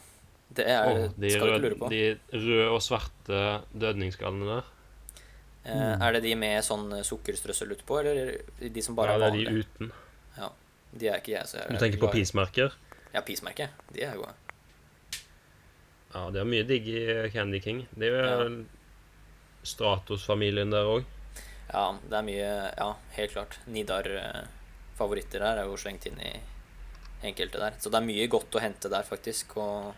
Det 0.55 0.65
er, 0.71 0.87
oh, 0.87 1.09
de, 1.19 1.31
skal 1.33 1.49
du 1.49 1.55
ikke 1.55 1.65
lure 1.65 1.79
på. 1.81 1.89
de 1.91 2.03
røde 2.33 2.69
og 2.71 2.83
svarte 2.85 3.41
dødningsskallene 3.75 4.47
der. 4.53 4.71
Eh, 5.65 5.95
er 6.07 6.13
det 6.15 6.21
de 6.27 6.35
med 6.39 6.61
sånn 6.67 6.93
sukkerstrøssel 7.07 7.73
utpå, 7.75 7.99
eller 8.03 8.37
de 8.61 8.85
som 8.85 8.97
bare 8.99 9.17
ja, 9.17 9.19
er 9.19 9.35
det 9.35 9.47
er 9.49 9.57
de 9.57 9.65
uten. 9.65 9.93
Ja, 10.37 10.51
de 10.93 11.11
er 11.11 11.23
ikke 11.23 11.35
jeg 11.35 11.51
så 11.51 11.59
jeg 11.63 11.75
Du 11.75 11.81
tenker 11.83 12.03
på 12.05 12.13
pismerker? 12.13 12.77
Ja, 13.15 13.23
pismerker. 13.27 13.73
De 13.95 14.05
er 14.05 14.17
gode. 14.21 14.35
Ja, 16.15 16.29
det 16.31 16.45
er 16.45 16.47
mye 16.47 16.67
digg 16.69 16.87
i 16.93 17.03
Candy 17.35 17.59
King. 17.65 17.85
Det 17.97 18.13
er 18.13 18.15
jo 18.15 18.25
Ja. 18.29 18.49
Stratos-familien 19.65 20.71
der 20.71 20.85
òg. 20.85 21.07
Ja, 21.73 21.87
det 22.05 22.19
er 22.19 22.27
mye 22.27 22.51
Ja, 22.77 22.91
helt 23.17 23.33
klart. 23.33 23.59
Nidar-favoritter 23.67 25.41
her 25.41 25.63
er 25.63 25.65
jo 25.71 25.79
slengt 25.81 26.07
inn 26.07 26.21
i 26.21 26.35
enkelte 27.31 27.61
der. 27.63 27.77
Så 27.81 27.91
det 27.93 28.01
er 28.01 28.07
mye 28.09 28.27
godt 28.33 28.57
å 28.59 28.63
hente 28.63 28.91
der, 28.93 29.03
faktisk. 29.09 29.57
Og, 29.57 29.95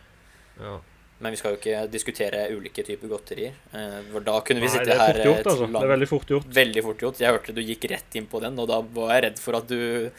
Ja. 0.61 0.79
men 1.21 1.33
vi 1.33 1.37
skal 1.41 1.53
jo 1.55 1.59
ikke 1.61 1.91
diskutere 1.91 2.47
ulike 2.53 2.85
typer 2.85 3.09
godterier. 3.09 3.53
Eh, 3.73 3.99
For 4.13 4.21
da 4.21 4.41
kunne 4.41 4.61
vi 4.61 4.67
Nei, 4.69 4.73
sitte 4.79 4.93
er 4.95 5.01
her 5.01 5.21
gjort, 5.25 5.47
eh, 5.47 5.53
altså. 5.53 5.67
Det 5.73 5.83
er 5.83 5.93
veldig 5.97 6.09
fort 6.09 6.27
gjort. 6.35 6.49
Veldig 6.63 6.83
fort 6.85 6.99
gjort. 7.07 7.21
Jeg 7.21 7.33
hørte 7.37 7.55
du 7.55 7.63
gikk 7.63 7.87
rett 7.91 8.17
inn 8.21 8.27
på 8.27 8.41
den, 8.41 8.59
og 8.59 8.69
da 8.69 8.81
var 8.81 9.15
jeg 9.15 9.23
redd 9.31 9.39
for 9.39 9.57
at 9.57 9.67
du 9.69 10.11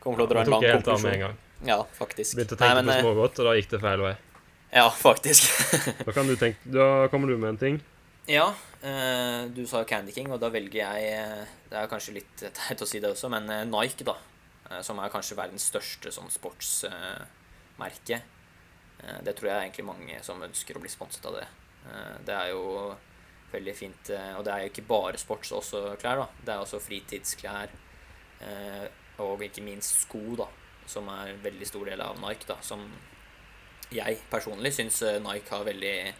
kom 0.00 0.16
til 0.16 0.26
å 0.26 0.28
dra 0.28 0.40
ja, 0.40 0.44
en 0.44 0.50
lang 0.50 0.62
konklusjon. 0.82 1.18
gang. 1.18 1.36
Ja, 1.64 1.78
faktisk. 1.96 2.36
Begynte 2.36 2.56
å 2.56 2.60
Nei, 2.60 2.68
tenke 2.68 2.74
men, 2.82 2.86
på 2.86 2.94
eh, 2.98 3.02
smågodt, 3.06 3.38
og 3.40 3.44
da 3.46 3.54
gikk 3.58 3.70
det 3.70 3.80
feil 3.80 3.98
vei. 4.04 4.14
Ja, 4.74 4.88
faktisk. 4.90 5.50
Da, 6.06 6.12
kan 6.12 6.26
du 6.26 6.34
tenke, 6.36 6.58
da 6.66 7.08
kommer 7.08 7.28
du 7.28 7.36
med 7.38 7.54
en 7.54 7.56
ting. 7.60 7.80
Ja, 8.26 8.48
eh, 8.82 9.46
du 9.54 9.64
sa 9.66 9.84
Candy 9.84 10.12
King, 10.12 10.30
og 10.32 10.40
da 10.40 10.48
velger 10.50 10.80
jeg 10.80 11.46
Det 11.70 11.76
er 11.78 11.86
kanskje 11.90 12.14
litt 12.16 12.36
teit 12.56 12.80
å 12.80 12.86
si 12.88 12.98
det 13.00 13.10
også, 13.10 13.28
men 13.30 13.46
Nike, 13.70 14.04
da. 14.04 14.14
Eh, 14.74 14.82
Som 14.82 15.00
er 15.00 15.12
kanskje 15.12 15.38
verdens 15.38 15.68
største 15.70 16.12
sånn 16.14 16.30
sportsmerke. 16.32 18.20
Eh, 19.00 19.20
det 19.26 19.36
tror 19.36 19.50
jeg 19.50 19.60
egentlig 19.62 19.86
mange 19.88 20.20
som 20.26 20.42
ønsker 20.42 20.76
å 20.76 20.82
bli 20.82 20.92
sponset 20.92 21.26
av 21.30 21.38
det. 21.38 21.46
Eh, 21.90 22.16
det 22.26 22.34
er 22.34 22.52
jo 22.52 22.94
veldig 23.54 23.74
fint. 23.78 24.10
og 24.10 24.42
det 24.44 24.50
er 24.50 24.60
jo 24.64 24.70
ikke 24.72 24.88
bare 24.88 25.18
sports 25.18 25.52
også 25.54 25.96
klær, 26.02 26.24
da. 26.24 26.26
Det 26.42 26.52
er 26.54 26.58
også 26.58 26.80
fritidsklær. 26.82 27.70
og 29.18 29.42
ikke 29.42 29.62
minst 29.62 30.00
sko, 30.00 30.34
da. 30.34 30.48
Som 30.86 31.08
er 31.08 31.28
en 31.28 31.42
veldig 31.42 31.66
stor 31.66 31.84
del 31.86 32.00
av 32.00 32.18
Nike, 32.18 32.48
da. 32.48 32.56
Som 32.60 32.82
jeg 33.94 34.18
personlig 34.28 34.72
syns 34.74 35.00
Nike 35.22 35.54
har 35.54 35.64
veldig 35.64 36.14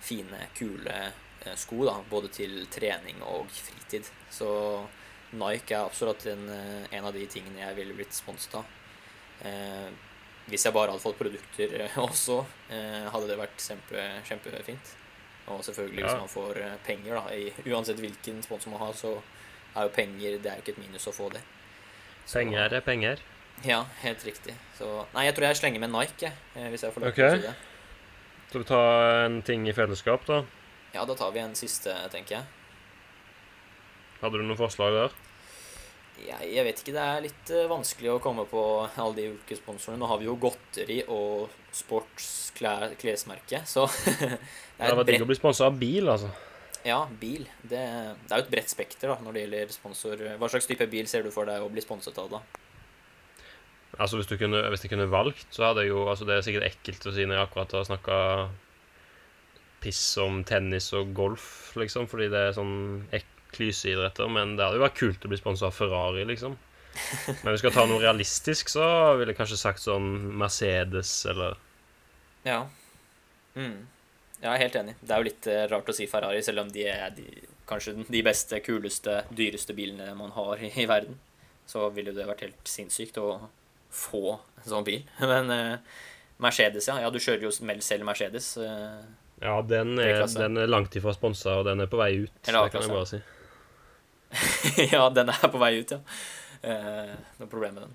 fine, 0.00 0.48
kule 0.56 1.12
sko, 1.54 1.84
da, 1.84 1.98
både 2.08 2.28
til 2.32 2.66
trening 2.72 3.20
og 3.28 3.50
fritid. 3.52 4.08
Så 4.30 4.48
Nike 5.32 5.74
er 5.76 5.84
absolutt 5.86 6.24
en, 6.26 6.48
eh, 6.50 6.96
en 6.98 7.04
av 7.04 7.12
de 7.14 7.26
tingene 7.26 7.60
jeg 7.62 7.76
ville 7.76 7.94
blitt 7.94 8.12
sponset 8.16 8.54
av. 8.54 8.64
Eh, 9.46 9.90
hvis 10.50 10.64
jeg 10.66 10.72
bare 10.74 10.90
hadde 10.90 11.02
fått 11.04 11.18
produkter 11.20 11.76
eh, 11.84 11.98
også, 12.08 12.40
eh, 12.70 13.06
hadde 13.12 13.28
det 13.30 13.38
vært 13.38 13.56
kjempe, 13.62 14.06
kjempefint. 14.26 14.96
Og 15.50 15.62
selvfølgelig 15.66 16.02
hvis 16.04 16.12
Ja. 16.12 16.18
man 16.18 16.28
får 16.28 16.60
eh, 16.62 16.76
penger, 16.86 17.14
da. 17.14 17.34
I, 17.34 17.52
uansett 17.72 17.98
hvilken 18.02 18.42
sponsor 18.42 18.70
man 18.74 18.80
har, 18.80 18.92
så 18.94 19.14
er 19.76 19.86
jo 19.86 19.92
penger 19.94 20.38
Det 20.42 20.50
er 20.50 20.56
jo 20.58 20.62
ikke 20.64 20.74
et 20.76 20.82
minus 20.88 21.06
å 21.06 21.12
få 21.14 21.30
det. 21.32 21.42
Så- 22.26 22.38
Penger 22.40 22.74
er 22.74 22.80
penger. 22.80 23.18
Ja, 23.64 23.84
helt 24.02 24.22
riktig. 24.24 24.54
Så 24.78 25.06
Nei, 25.14 25.24
jeg 25.26 25.34
tror 25.36 25.46
jeg 25.48 25.56
slenger 25.56 25.80
med 25.80 25.90
Nike, 25.92 26.20
jeg, 26.26 26.32
eh, 26.56 26.68
hvis 26.70 26.82
jeg 26.82 26.92
får 26.94 27.00
lov 27.04 27.12
til 27.14 27.24
å 27.24 27.30
si 27.36 27.42
det. 27.46 27.54
Skal 28.50 28.60
vi 28.62 28.66
ta 28.66 29.24
en 29.26 29.42
ting 29.42 29.68
i 29.68 29.72
fellesskap, 29.72 30.24
da? 30.26 30.42
Ja, 30.94 31.04
da 31.04 31.14
tar 31.14 31.30
vi 31.30 31.38
en 31.38 31.54
siste, 31.54 31.92
tenker 32.10 32.36
jeg. 32.40 32.44
Hadde 34.20 34.40
du 34.40 34.44
noen 34.44 34.58
forslag 34.60 34.96
der? 34.96 35.18
Jeg, 36.20 36.50
jeg 36.52 36.64
vet 36.66 36.82
ikke, 36.82 36.92
det 36.92 37.04
er 37.04 37.22
litt 37.24 37.50
eh, 37.54 37.68
vanskelig 37.70 38.10
å 38.12 38.20
komme 38.20 38.44
på 38.48 38.62
alle 38.84 39.16
de 39.16 39.26
ulike 39.32 39.56
sponsorene. 39.56 40.00
Nå 40.02 40.10
har 40.10 40.20
vi 40.20 40.28
jo 40.28 40.36
godteri 40.40 40.98
og 41.08 41.48
sportsklesmerke, 41.72 42.98
klesmerke, 43.00 43.62
så 43.64 43.86
det 44.18 44.36
er 44.36 44.92
hadde 44.92 45.06
et 45.06 45.12
digg 45.14 45.24
å 45.24 45.30
bli 45.30 45.38
sponsa 45.38 45.70
av 45.70 45.78
bil, 45.80 46.10
altså. 46.12 46.28
Ja, 46.84 47.02
bil. 47.20 47.46
Det, 47.62 47.80
det 47.80 48.32
er 48.32 48.40
jo 48.40 48.44
et 48.46 48.52
bredt 48.52 48.72
spekter 48.72 49.12
da, 49.12 49.16
når 49.24 49.36
det 49.36 49.44
gjelder 49.44 49.72
sponsor. 49.74 50.26
Hva 50.40 50.48
slags 50.52 50.68
type 50.68 50.88
bil 50.92 51.08
ser 51.08 51.24
du 51.24 51.32
for 51.32 51.48
deg 51.48 51.64
å 51.64 51.72
bli 51.72 51.84
sponset 51.84 52.20
av, 52.20 52.36
da? 52.36 52.40
Altså, 53.98 54.20
hvis, 54.20 54.28
du 54.30 54.36
kunne, 54.40 54.62
hvis 54.72 54.84
jeg 54.84 54.92
kunne 54.92 55.08
valgt, 55.12 55.48
så 55.52 55.66
hadde 55.68 55.84
jeg 55.84 55.92
jo 55.92 56.06
Altså, 56.08 56.24
det 56.28 56.36
er 56.36 56.46
sikkert 56.46 56.68
ekkelt 56.70 57.08
å 57.08 57.12
si 57.12 57.26
når 57.26 57.36
jeg 57.36 57.48
akkurat 57.48 57.74
har 57.76 57.88
snakka 57.88 58.18
piss 59.80 60.04
om 60.20 60.42
tennis 60.44 60.90
og 60.96 61.12
golf, 61.16 61.72
liksom, 61.80 62.08
fordi 62.08 62.28
det 62.32 62.40
er 62.48 62.56
sånn 62.56 62.74
ek 63.16 63.28
klyseidretter, 63.54 64.28
men 64.32 64.56
det 64.56 64.64
hadde 64.66 64.78
jo 64.80 64.84
vært 64.86 64.98
kult 64.98 65.24
å 65.26 65.30
bli 65.32 65.38
sponsa 65.40 65.68
av 65.70 65.76
Ferrari, 65.76 66.24
liksom. 66.28 66.56
Men 67.44 67.52
hvis 67.52 67.60
vi 67.60 67.62
skal 67.62 67.74
ta 67.76 67.84
noe 67.86 68.00
realistisk, 68.02 68.68
så 68.72 68.82
ville 69.18 69.30
jeg 69.30 69.38
kanskje 69.38 69.58
sagt 69.60 69.82
sånn 69.84 70.08
Mercedes 70.40 71.12
eller 71.30 71.54
Ja. 72.46 72.64
Mm. 73.54 73.86
Jeg 74.40 74.48
er 74.50 74.62
helt 74.64 74.76
enig. 74.80 74.94
Det 75.04 75.12
er 75.14 75.20
jo 75.22 75.28
litt 75.28 75.46
eh, 75.52 75.64
rart 75.70 75.88
å 75.92 75.94
si 75.94 76.06
Ferrari, 76.10 76.40
selv 76.42 76.64
om 76.64 76.70
de 76.72 76.86
er 76.90 77.10
de, 77.14 77.26
kanskje 77.68 77.94
de 78.08 78.22
beste, 78.26 78.58
kuleste, 78.64 79.20
dyreste 79.36 79.76
bilene 79.76 80.14
man 80.18 80.32
har 80.34 80.62
i, 80.64 80.72
i 80.82 80.86
verden. 80.90 81.18
Så 81.70 81.86
ville 81.94 82.14
det 82.16 82.26
vært 82.26 82.46
helt 82.48 82.66
sinnssykt 82.66 83.20
å 83.22 83.34
få 83.94 84.38
en 84.38 84.68
sånn 84.72 84.86
bil. 84.86 85.04
Men 85.32 85.52
eh, 85.54 85.98
Mercedes, 86.42 86.88
ja. 86.90 86.98
Ja, 87.04 87.10
du 87.12 87.20
kjører 87.22 87.46
jo 87.46 87.52
selv 87.54 88.06
Mercedes. 88.08 88.54
eh, 88.58 89.02
Ja, 89.44 89.60
den 89.62 89.94
er, 90.00 90.24
den 90.26 90.56
er 90.64 90.72
langt 90.72 90.96
ifra 90.98 91.14
sponsa, 91.16 91.60
og 91.60 91.68
den 91.70 91.84
er 91.84 91.92
på 91.92 92.00
vei 92.00 92.14
ut. 92.24 92.32
Det 92.42 92.50
kan 92.56 92.80
jeg 92.82 92.90
bare 92.96 93.06
si. 93.12 93.20
ja, 94.92 95.02
den 95.10 95.32
er 95.32 95.50
på 95.50 95.58
vei 95.60 95.72
ut, 95.80 95.90
ja. 95.94 96.00
Eh, 96.62 97.12
noe 97.40 97.48
problem 97.50 97.76
med 97.78 97.86
den. 97.86 97.94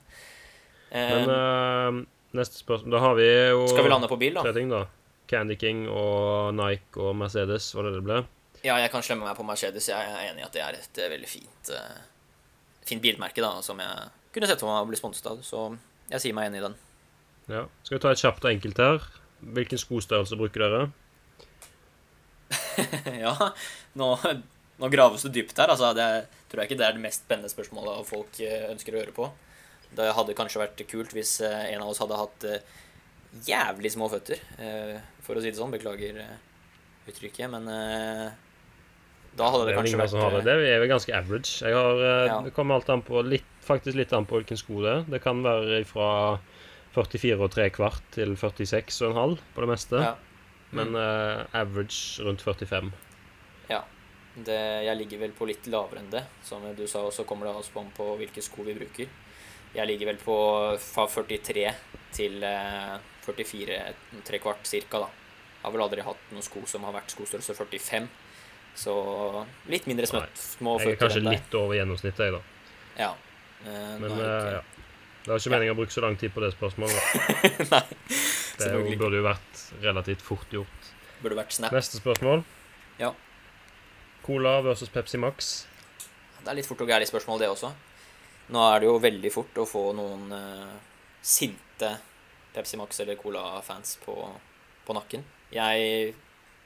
Eh, 0.89 1.11
Men 1.15 1.31
eh, 1.35 1.99
neste 2.37 2.57
spørsmål 2.61 2.95
Da 2.95 3.01
har 3.03 3.13
vi 3.17 3.25
jo 3.27 3.65
skal 3.69 3.85
vi 3.85 3.91
lande 3.91 4.09
på 4.09 4.17
bil, 4.21 4.33
da? 4.37 4.43
tre 4.45 4.53
ting, 4.57 4.71
da. 4.73 4.85
Candy 5.29 5.55
King 5.57 5.85
og 5.89 6.53
Nike 6.57 7.01
og 7.01 7.15
Mercedes, 7.17 7.71
var 7.77 7.87
det 7.87 7.95
det 7.97 8.03
ble? 8.05 8.19
Ja, 8.65 8.75
jeg 8.81 8.91
kan 8.93 9.03
slemme 9.05 9.25
meg 9.27 9.37
på 9.37 9.45
Mercedes. 9.45 9.87
Jeg 9.89 9.97
er 10.09 10.29
enig 10.31 10.41
i 10.43 10.45
at 10.45 10.53
det 10.53 10.61
er 10.65 10.77
et 10.77 10.99
eh, 11.01 11.09
veldig 11.13 11.29
fint, 11.29 11.71
eh, 11.73 11.99
fint 12.85 13.01
bilmerke 13.03 13.41
da, 13.43 13.55
som 13.65 13.81
jeg 13.81 14.09
kunne 14.35 14.49
sett 14.49 14.61
for 14.61 14.69
meg 14.71 14.85
å 14.85 14.89
bli 14.89 14.97
sponset 14.99 15.29
av. 15.29 15.41
Så 15.45 15.67
jeg 16.11 16.21
sier 16.23 16.37
meg 16.37 16.49
enig 16.49 16.61
i 16.61 16.65
den. 16.67 16.77
Ja. 17.49 17.63
Skal 17.85 17.97
vi 17.97 18.01
ta 18.05 18.13
et 18.13 18.21
kjapt 18.21 18.45
og 18.45 18.51
enkelt 18.51 18.81
her? 18.81 19.05
Hvilken 19.55 19.81
skostørrelse 19.81 20.37
bruker 20.39 20.65
dere? 20.65 20.85
ja, 23.25 23.33
nå, 23.97 24.09
nå 24.81 24.89
graves 24.91 25.23
det 25.25 25.33
dypt 25.35 25.59
her. 25.59 25.71
Altså, 25.71 25.91
det 25.95 26.07
tror 26.51 26.61
jeg 26.61 26.71
ikke 26.71 26.79
det 26.81 26.87
er 26.87 26.97
det 26.97 27.03
mest 27.03 27.25
spennende 27.25 27.51
spørsmålet 27.51 28.07
folk 28.09 28.39
eh, 28.43 28.69
ønsker 28.73 28.95
å 28.95 29.03
høre 29.03 29.15
på. 29.15 29.29
Det 29.95 30.07
hadde 30.17 30.35
kanskje 30.35 30.63
vært 30.63 30.81
kult 30.89 31.13
hvis 31.15 31.37
eh, 31.45 31.69
en 31.73 31.85
av 31.85 31.93
oss 31.93 32.01
hadde 32.03 32.19
hatt 32.19 32.47
eh, 32.49 32.73
jævlig 33.45 33.91
små 33.91 34.07
føtter, 34.11 34.39
for 35.25 35.35
å 35.35 35.41
si 35.43 35.49
det 35.51 35.59
sånn. 35.59 35.73
Beklager 35.73 36.21
uttrykket, 37.03 37.49
men 37.51 37.65
da 37.67 39.49
hadde 39.51 39.65
Det 39.65 39.73
det 39.73 39.75
kanskje 39.75 39.99
vært 39.99 40.15
har 40.21 40.35
det. 40.37 40.43
Det 40.47 40.69
er 40.71 40.79
vel 40.79 40.91
ganske 40.93 41.11
average. 41.17 41.57
Jeg 41.59 41.75
har, 41.75 41.99
Ja. 42.29 42.37
Det 42.45 42.53
kommer 42.55 42.79
alt 42.79 42.87
an 42.93 43.03
på 43.03 43.19
litt, 43.27 43.49
faktisk 43.67 43.99
litt 43.99 44.13
an 44.15 44.23
på 44.29 44.39
hvilken 44.39 44.61
sko 44.61 44.79
det 44.85 44.93
er. 44.93 45.03
Det 45.17 45.19
kan 45.25 45.43
være 45.43 45.81
fra 45.89 46.07
44 46.95 47.35
og 47.43 47.51
3 47.57 47.67
kvart 47.75 48.07
til 48.15 48.37
46 48.39 49.01
og 49.03 49.09
en 49.09 49.19
halv 49.19 49.43
på 49.51 49.65
det 49.65 49.71
meste. 49.73 50.05
ja. 50.05 50.15
Men 50.75 50.95
uh, 50.95 51.45
average 51.55 52.23
rundt 52.25 52.41
45. 52.41 52.89
Det, 54.35 54.57
jeg 54.83 54.97
ligger 54.99 55.21
vel 55.21 55.31
på 55.37 55.47
litt 55.47 55.67
lavere 55.71 56.01
enn 56.03 56.09
det. 56.11 56.23
Som 56.43 56.65
du 56.75 56.83
sa, 56.91 57.05
så 57.11 57.23
kommer 57.27 57.47
det 57.47 57.55
også 57.55 57.79
an 57.79 57.91
på 57.95 58.09
hvilke 58.19 58.43
sko 58.43 58.65
vi 58.67 58.75
bruker. 58.75 59.07
Jeg 59.75 59.87
ligger 59.87 60.11
vel 60.11 60.19
på 60.19 60.35
fra 60.79 61.05
43 61.11 61.65
til 62.15 62.43
eh, 62.47 62.95
44, 63.25 63.79
tre 64.27 64.39
kvart 64.43 64.67
cirka, 64.67 65.01
da. 65.03 65.09
Har 65.63 65.73
vel 65.73 65.83
aldri 65.83 66.03
hatt 66.05 66.29
noen 66.31 66.45
sko 66.45 66.61
som 66.69 66.83
har 66.87 66.93
vært 66.95 67.15
skostørrelse 67.15 67.55
45. 67.57 68.07
Så 68.75 68.93
litt 69.71 69.87
mindre 69.87 70.07
smøtt, 70.09 70.35
små 70.35 70.75
Jeg 70.83 70.95
er 70.95 70.99
kanskje 70.99 71.23
litt 71.23 71.53
over 71.55 71.77
gjennomsnittet, 71.79 72.25
jeg, 72.27 72.35
da. 72.35 72.41
Ja. 72.99 73.11
Eh, 73.63 73.93
Men 74.03 74.09
det 74.11 74.23
er 74.23 74.49
eh, 74.49 74.55
ja. 74.59 74.63
Det 75.25 75.31
var 75.31 75.41
ikke 75.41 75.51
meningen 75.55 75.73
å 75.73 75.77
bruke 75.79 75.93
så 75.95 76.01
lang 76.03 76.15
tid 76.21 76.33
på 76.35 76.41
det 76.43 76.51
spørsmålet. 76.53 77.13
Nei, 77.71 77.79
Det 78.59 78.67
jo, 78.69 78.81
burde 78.99 79.17
jo 79.17 79.23
vært 79.25 79.61
relativt 79.81 80.21
fort 80.21 80.51
gjort. 80.53 80.91
Burde 81.23 81.39
vært 81.39 81.55
snap. 81.55 81.73
Neste 81.73 81.97
spørsmål. 81.97 82.43
Ja. 82.99 83.09
Cola 84.25 84.57
versus 84.65 84.89
Pepsi 84.89 85.19
Max. 85.21 85.53
Det 86.41 86.49
er 86.49 86.57
litt 86.57 86.65
fort 86.65 86.81
og 86.81 86.89
gærent 86.89 87.09
spørsmål, 87.09 87.43
det 87.43 87.49
også. 87.51 87.69
Nå 88.53 88.61
er 88.71 88.81
det 88.81 88.89
jo 88.89 88.99
veldig 89.01 89.31
fort 89.33 89.57
å 89.61 89.65
få 89.69 89.83
noen 89.97 90.31
uh, 90.33 90.75
sinte 91.21 91.91
Pepsi 92.55 92.79
Max 92.81 93.01
eller 93.03 93.19
Cola-fans 93.19 93.99
på, 94.01 94.15
på 94.85 94.95
nakken. 94.97 95.25
Jeg 95.53 96.15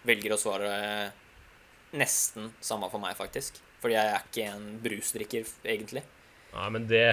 velger 0.08 0.36
å 0.36 0.40
svare 0.40 0.72
nesten 2.00 2.54
samme 2.64 2.88
for 2.92 3.04
meg, 3.04 3.18
faktisk. 3.20 3.60
Fordi 3.84 3.96
jeg 3.96 4.14
er 4.14 4.24
ikke 4.24 4.48
en 4.54 4.66
brusdrikker, 4.84 5.52
egentlig. 5.76 6.04
Nei, 6.54 6.70
men 6.76 6.88
det, 6.90 7.06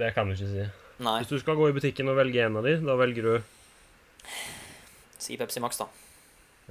det 0.00 0.12
kan 0.16 0.28
du 0.28 0.36
ikke 0.36 0.50
si. 0.52 0.66
Nei, 1.04 1.18
Hvis 1.22 1.32
du 1.32 1.40
skal 1.42 1.58
gå 1.58 1.68
i 1.68 1.76
butikken 1.76 2.08
og 2.12 2.20
velge 2.20 2.44
en 2.44 2.60
av 2.60 2.66
de, 2.66 2.76
da 2.84 2.96
velger 3.00 3.28
du 3.28 3.34
si 5.24 5.36
Pepsi 5.40 5.60
Max, 5.64 5.80
da. 5.80 5.88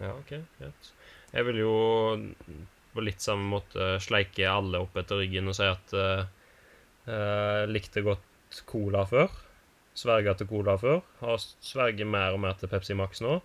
Ja, 0.01 0.13
OK, 0.15 0.37
greit. 0.59 0.93
Jeg 1.33 1.47
vil 1.49 1.63
jo 1.63 1.73
på 2.93 3.03
litt 3.05 3.23
samme 3.23 3.49
måte 3.55 3.95
sleike 4.03 4.45
alle 4.49 4.81
opp 4.83 4.97
etter 4.99 5.21
ryggen 5.21 5.49
og 5.49 5.57
si 5.57 5.65
at 5.67 5.95
uh, 5.97 7.63
likte 7.69 8.03
godt 8.05 8.61
cola 8.69 9.03
før. 9.09 9.31
Sverga 9.97 10.35
til 10.37 10.49
cola 10.49 10.77
før. 10.81 11.01
Har 11.21 11.41
sverget 11.41 12.09
mer 12.09 12.35
og 12.35 12.41
mer 12.45 12.57
til 12.59 12.71
Pepsi 12.71 12.97
Max 12.97 13.21
nå. 13.25 13.39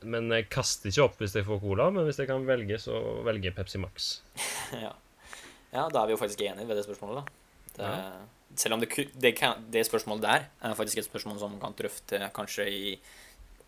Men 0.00 0.32
jeg 0.32 0.48
kaster 0.52 0.88
ikke 0.90 1.04
opp 1.04 1.18
hvis 1.20 1.36
jeg 1.36 1.46
får 1.46 1.60
cola, 1.60 1.90
men 1.92 2.06
hvis 2.08 2.22
jeg 2.22 2.30
kan 2.30 2.46
velge, 2.48 2.78
så 2.80 2.96
velger 3.26 3.50
jeg 3.50 3.56
Pepsi 3.58 3.80
Max. 3.82 4.10
ja. 4.86 4.94
ja, 5.74 5.86
da 5.92 6.02
er 6.02 6.08
vi 6.08 6.16
jo 6.16 6.20
faktisk 6.20 6.44
enige 6.46 6.68
ved 6.70 6.80
det 6.80 6.86
spørsmålet, 6.86 7.20
da. 7.20 7.40
Det, 7.76 7.88
ja. 7.90 8.54
Selv 8.58 8.74
om 8.74 8.80
det, 8.82 8.88
det, 9.14 9.34
det, 9.70 9.84
spørsmålet 9.86 10.24
der 10.24 10.46
er 10.66 10.78
faktisk 10.78 10.98
et 10.98 11.06
spørsmål 11.06 11.38
som 11.38 11.52
man 11.54 11.60
kan 11.62 11.76
drøfte 11.78 12.18
kanskje 12.34 12.66
i 12.66 12.94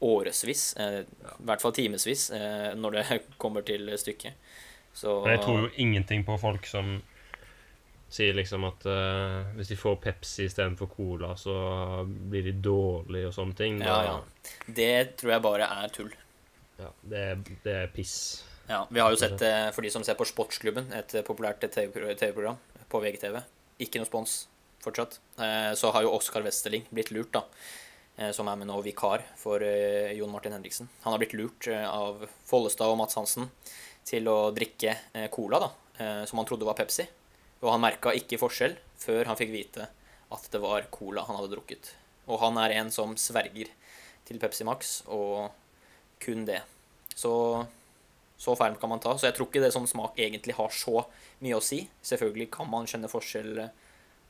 årevis, 0.02 0.76
eh, 0.76 1.00
i 1.02 1.46
hvert 1.46 1.62
fall 1.62 1.74
timevis, 1.76 2.30
eh, 2.30 2.74
når 2.74 2.98
det 2.98 3.20
kommer 3.42 3.64
til 3.66 3.88
stykket. 3.98 4.52
Så 4.92 5.22
jeg 5.28 5.40
tror 5.40 5.64
jo 5.64 5.72
ingenting 5.80 6.24
på 6.26 6.36
folk 6.40 6.66
som 6.68 6.98
sier 8.12 8.34
liksom 8.36 8.66
at 8.68 8.82
uh, 8.84 9.54
hvis 9.56 9.70
de 9.70 9.76
får 9.80 9.94
Pepsi 10.02 10.44
istedenfor 10.44 10.90
Cola, 10.92 11.30
så 11.40 11.54
blir 12.04 12.44
de 12.44 12.52
dårlige 12.60 13.30
og 13.30 13.32
sånne 13.32 13.56
ting. 13.56 13.78
Ja, 13.80 14.02
ja. 14.04 14.50
Det 14.66 15.16
tror 15.22 15.32
jeg 15.32 15.44
bare 15.46 15.68
er 15.80 15.94
tull. 15.94 16.10
Ja, 16.76 16.90
det 17.08 17.22
er, 17.30 17.40
det 17.64 17.76
er 17.86 17.94
piss. 17.94 18.16
Ja, 18.68 18.82
Vi 18.90 19.00
har 19.00 19.14
jo 19.14 19.16
sett, 19.16 19.40
uh, 19.40 19.70
for 19.72 19.80
de 19.80 19.94
som 19.94 20.04
ser 20.04 20.18
på 20.18 20.28
Sportsklubben, 20.28 20.92
et 20.98 21.16
populært 21.24 21.64
TV-program 21.64 22.60
på 22.92 23.00
VGTV 23.00 23.40
Ikke 23.86 24.02
noe 24.02 24.10
spons 24.10 24.42
fortsatt. 24.82 25.20
Så 25.78 25.92
har 25.94 26.02
jo 26.02 26.10
Oskar 26.10 26.42
Westerling 26.42 26.82
blitt 26.90 27.12
lurt, 27.14 27.30
da. 27.30 27.44
Som 28.36 28.48
er 28.50 28.58
med 28.60 28.68
nå 28.68 28.76
vikar 28.84 29.22
for 29.40 29.62
Jon 29.64 30.30
Martin 30.30 30.52
Henriksen. 30.52 30.90
Han 31.02 31.14
har 31.14 31.20
blitt 31.22 31.32
lurt 31.32 31.64
av 31.72 32.26
Follestad 32.44 32.92
og 32.92 32.98
Mats 33.00 33.16
Hansen 33.16 33.48
til 34.04 34.28
å 34.28 34.52
drikke 34.52 34.92
cola, 35.32 35.62
da, 35.62 35.70
som 36.28 36.38
han 36.38 36.46
trodde 36.46 36.68
var 36.68 36.76
Pepsi. 36.76 37.06
Og 37.64 37.70
han 37.72 37.80
merka 37.80 38.12
ikke 38.12 38.36
forskjell 38.42 38.76
før 39.00 39.30
han 39.30 39.38
fikk 39.40 39.54
vite 39.54 39.88
at 40.32 40.48
det 40.52 40.60
var 40.60 40.90
cola 40.92 41.24
han 41.24 41.40
hadde 41.40 41.54
drukket. 41.54 41.94
Og 42.28 42.42
han 42.44 42.60
er 42.60 42.76
en 42.76 42.92
som 42.92 43.16
sverger 43.16 43.72
til 44.28 44.42
Pepsi 44.42 44.68
Max, 44.68 44.98
og 45.08 45.48
kun 46.22 46.44
det. 46.46 46.60
Så 47.16 47.32
så 48.42 48.56
feil 48.58 48.74
kan 48.80 48.90
man 48.90 48.98
ta. 49.02 49.14
Så 49.14 49.28
jeg 49.28 49.36
tror 49.36 49.46
ikke 49.46 49.62
det 49.62 49.70
som 49.74 49.84
smak 49.86 50.16
egentlig 50.18 50.56
har 50.58 50.72
så 50.74 51.04
mye 51.44 51.58
å 51.58 51.62
si. 51.62 51.84
Selvfølgelig 52.02 52.48
kan 52.56 52.66
man 52.70 52.88
kjenne 52.90 53.10
forskjell 53.10 53.52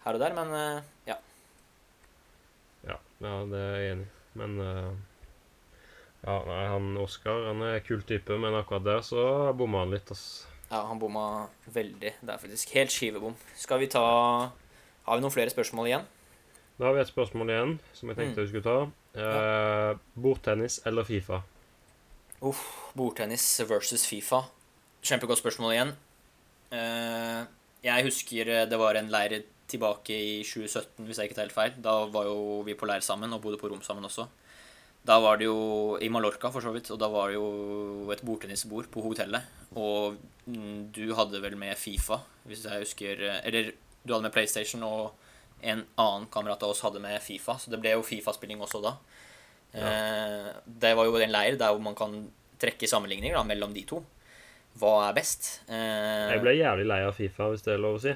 her 0.02 0.18
og 0.18 0.20
der, 0.20 0.34
men 0.36 0.52
eh, 0.58 0.88
ja. 1.08 1.16
Ja, 3.22 3.38
det 3.46 3.58
er 3.58 3.74
jeg 3.78 3.94
enig 3.94 4.06
i. 4.06 4.12
Men 4.40 4.56
uh, 4.58 4.92
ja, 6.22 6.38
nei, 6.46 6.62
han 6.70 6.96
Oskar 7.02 7.48
han 7.50 7.62
er 7.66 7.82
kul 7.84 8.02
type, 8.06 8.34
men 8.40 8.56
akkurat 8.58 8.84
der 8.86 9.04
så 9.06 9.52
bomma 9.58 9.84
han 9.84 9.92
litt, 9.94 10.10
ass. 10.14 10.46
Ja, 10.72 10.86
han 10.88 11.00
bomma 11.02 11.48
veldig 11.68 12.14
Det 12.22 12.32
er 12.32 12.40
faktisk. 12.40 12.72
Helt 12.78 12.94
skivebom. 12.94 13.34
Skal 13.60 13.82
vi 13.82 13.90
ta 13.92 14.02
Har 15.04 15.18
vi 15.18 15.24
noen 15.24 15.34
flere 15.34 15.52
spørsmål 15.52 15.90
igjen? 15.90 16.06
Da 16.78 16.88
har 16.88 16.96
vi 16.96 17.02
et 17.02 17.10
spørsmål 17.10 17.50
igjen 17.52 17.74
som 17.92 18.08
jeg 18.08 18.18
tenkte 18.18 18.40
mm. 18.40 18.44
vi 18.46 18.50
skulle 18.50 18.64
ta. 18.64 18.76
Eh, 19.12 19.98
bordtennis 20.16 20.78
eller 20.88 21.04
Fifa? 21.04 21.42
Uff. 22.40 22.62
Bordtennis 22.96 23.44
versus 23.68 24.06
Fifa. 24.08 24.40
Kjempegodt 25.04 25.42
spørsmål 25.42 25.74
igjen. 25.74 25.92
Eh, 26.72 27.42
jeg 27.84 28.06
husker 28.08 28.54
det 28.70 28.78
var 28.80 28.96
en 28.96 29.12
leir 29.12 29.42
tilbake 29.72 30.14
i 30.14 30.38
2017, 30.46 31.02
hvis 31.06 31.18
jeg 31.20 31.30
ikke 31.30 31.38
tar 31.38 31.48
helt 31.48 31.56
feil. 31.56 31.74
Da 31.84 31.96
var 32.12 32.28
jo 32.28 32.62
vi 32.66 32.76
på 32.78 32.88
leir 32.88 33.04
sammen 33.04 33.32
og 33.34 33.42
bodde 33.44 33.60
på 33.60 33.70
rom 33.72 33.82
sammen 33.84 34.06
også. 34.08 34.28
Da 35.02 35.16
var 35.18 35.40
det 35.40 35.48
jo 35.48 35.96
i 35.98 36.08
Mallorca, 36.12 36.52
for 36.54 36.62
så 36.62 36.70
vidt, 36.74 36.92
og 36.94 37.00
da 37.02 37.08
var 37.10 37.32
det 37.32 37.40
jo 37.40 38.10
et 38.14 38.22
bordtennisbord 38.22 38.86
på 38.92 39.02
hotellet. 39.02 39.48
Og 39.74 40.20
du 40.46 41.02
hadde 41.18 41.40
vel 41.42 41.56
med 41.58 41.74
Fifa, 41.78 42.20
hvis 42.46 42.66
jeg 42.66 42.84
husker 42.84 43.20
Eller 43.40 43.72
du 44.02 44.12
hadde 44.12 44.28
med 44.28 44.34
PlayStation, 44.34 44.82
og 44.86 45.10
en 45.62 45.84
annen 45.96 46.28
kamerat 46.30 46.62
av 46.62 46.74
oss 46.74 46.84
hadde 46.86 47.02
med 47.02 47.18
Fifa. 47.22 47.56
Så 47.58 47.70
det 47.70 47.80
ble 47.82 47.96
jo 47.96 48.06
Fifa-spilling 48.06 48.62
også 48.62 48.82
da. 48.84 48.96
Ja. 49.72 49.90
Eh, 49.90 50.48
det 50.66 50.94
var 50.98 51.08
jo 51.08 51.18
en 51.18 51.34
leir 51.34 51.58
der 51.58 51.74
hvor 51.74 51.82
man 51.82 51.98
kan 51.98 52.16
trekke 52.62 52.86
sammenligninger 52.90 53.34
da, 53.34 53.42
mellom 53.46 53.74
de 53.74 53.86
to. 53.88 54.02
Hva 54.78 54.94
er 55.08 55.16
best? 55.16 55.48
Eh, 55.66 56.32
jeg 56.32 56.42
ble 56.44 56.56
jævlig 56.56 56.86
lei 56.88 57.02
av 57.04 57.16
Fifa, 57.16 57.50
hvis 57.52 57.66
det 57.66 57.74
er 57.74 57.82
lov 57.82 57.98
å 57.98 58.02
si. 58.06 58.14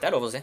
Det 0.00 0.08
er 0.08 0.16
lov 0.16 0.28
å 0.28 0.32
si. 0.32 0.42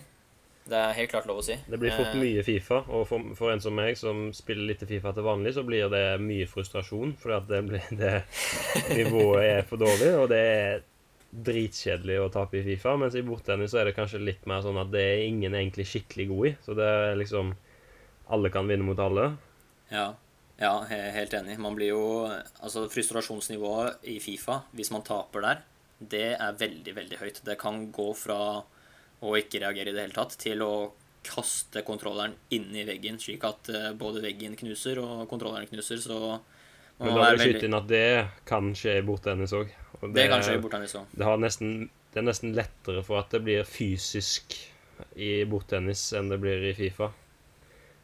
Det 0.64 0.78
er 0.80 0.96
helt 0.96 1.12
klart 1.12 1.28
lov 1.28 1.42
å 1.42 1.44
si. 1.44 1.58
Det 1.68 1.78
blir 1.80 1.92
fort 1.92 2.14
eh, 2.14 2.20
mye 2.22 2.44
Fifa, 2.48 2.80
og 2.88 3.04
for, 3.10 3.34
for 3.36 3.52
en 3.52 3.62
som 3.64 3.76
meg, 3.76 3.98
som 4.00 4.30
spiller 4.36 4.70
litt 4.70 4.86
Fifa 4.88 5.12
til 5.16 5.26
vanlig, 5.28 5.52
så 5.58 5.66
blir 5.68 5.90
det 5.92 6.06
mye 6.24 6.48
frustrasjon, 6.48 7.18
fordi 7.20 7.36
at 7.36 7.50
det, 7.50 7.62
blir, 7.68 7.90
det 8.00 8.14
nivået 9.00 9.44
er 9.50 9.68
for 9.68 9.84
dårlig, 9.84 10.10
og 10.22 10.30
det 10.32 10.42
er 10.54 10.86
dritkjedelig 11.34 12.20
å 12.22 12.30
tape 12.32 12.60
i 12.62 12.66
Fifa. 12.66 12.96
Mens 13.02 13.18
i 13.20 13.26
bordtennis 13.26 13.74
så 13.74 13.82
er 13.82 13.90
det 13.90 13.98
kanskje 13.98 14.22
litt 14.24 14.46
mer 14.50 14.64
sånn 14.64 14.80
at 14.80 14.92
det 14.94 15.04
er 15.04 15.26
ingen 15.28 15.56
egentlig 15.58 15.88
skikkelig 15.90 16.28
god 16.30 16.50
i. 16.50 16.54
Så 16.64 16.78
det 16.78 16.90
er 16.90 17.18
liksom 17.20 17.56
Alle 18.34 18.50
kan 18.54 18.70
vinne 18.70 18.86
mot 18.88 19.00
alle. 19.04 19.34
Ja. 19.92 20.14
Ja, 20.62 20.78
helt 20.88 21.34
enig. 21.34 21.58
Man 21.60 21.76
blir 21.76 21.90
jo 21.92 22.04
Altså, 22.30 22.86
frustrasjonsnivået 22.94 24.06
i 24.08 24.20
Fifa, 24.24 24.62
hvis 24.72 24.94
man 24.94 25.04
taper 25.04 25.44
der, 25.44 25.64
det 26.00 26.28
er 26.38 26.60
veldig, 26.60 26.94
veldig 26.96 27.20
høyt. 27.20 27.42
Det 27.44 27.58
kan 27.60 27.90
gå 27.92 28.14
fra 28.16 28.38
og 29.24 29.40
ikke 29.40 29.64
reagere 29.64 29.92
i 29.92 29.96
det 29.96 30.06
hele 30.06 30.16
tatt, 30.16 30.36
til 30.42 30.62
å 30.66 30.74
kaste 31.24 31.84
kontrolleren 31.88 32.36
inn 32.56 32.74
i 32.76 32.84
veggen, 32.88 33.20
slik 33.22 33.46
at 33.48 33.72
eh, 33.72 33.92
både 33.96 34.24
veggen 34.24 34.58
knuser 34.60 35.00
og 35.02 35.24
kontrolleren 35.32 35.70
knuser. 35.72 36.02
Så 36.04 36.20
Men 37.00 37.16
da 37.16 37.30
vil 37.32 37.40
det 37.40 37.48
skyte 37.48 37.70
inn 37.70 37.80
at 37.80 37.90
det 37.90 38.06
kan 38.50 38.74
skje 38.78 39.00
i 39.00 39.08
bordtennis 39.08 39.56
òg. 39.56 39.72
Det, 40.04 40.12
det, 40.18 40.28
kan 40.32 40.44
skje 40.44 40.58
i 40.60 40.62
bordtennis 40.62 40.96
òg. 41.00 41.10
Det, 41.16 41.24
det, 41.24 42.22
er 42.22 42.28
nesten 42.28 42.56
lettere 42.58 43.04
for 43.08 43.24
at 43.24 43.32
det 43.34 43.44
blir 43.46 43.68
fysisk 43.68 44.58
i 45.16 45.36
bordtennis 45.50 46.10
enn 46.18 46.32
det 46.32 46.40
blir 46.44 46.68
i 46.70 46.76
Fifa. 46.78 47.14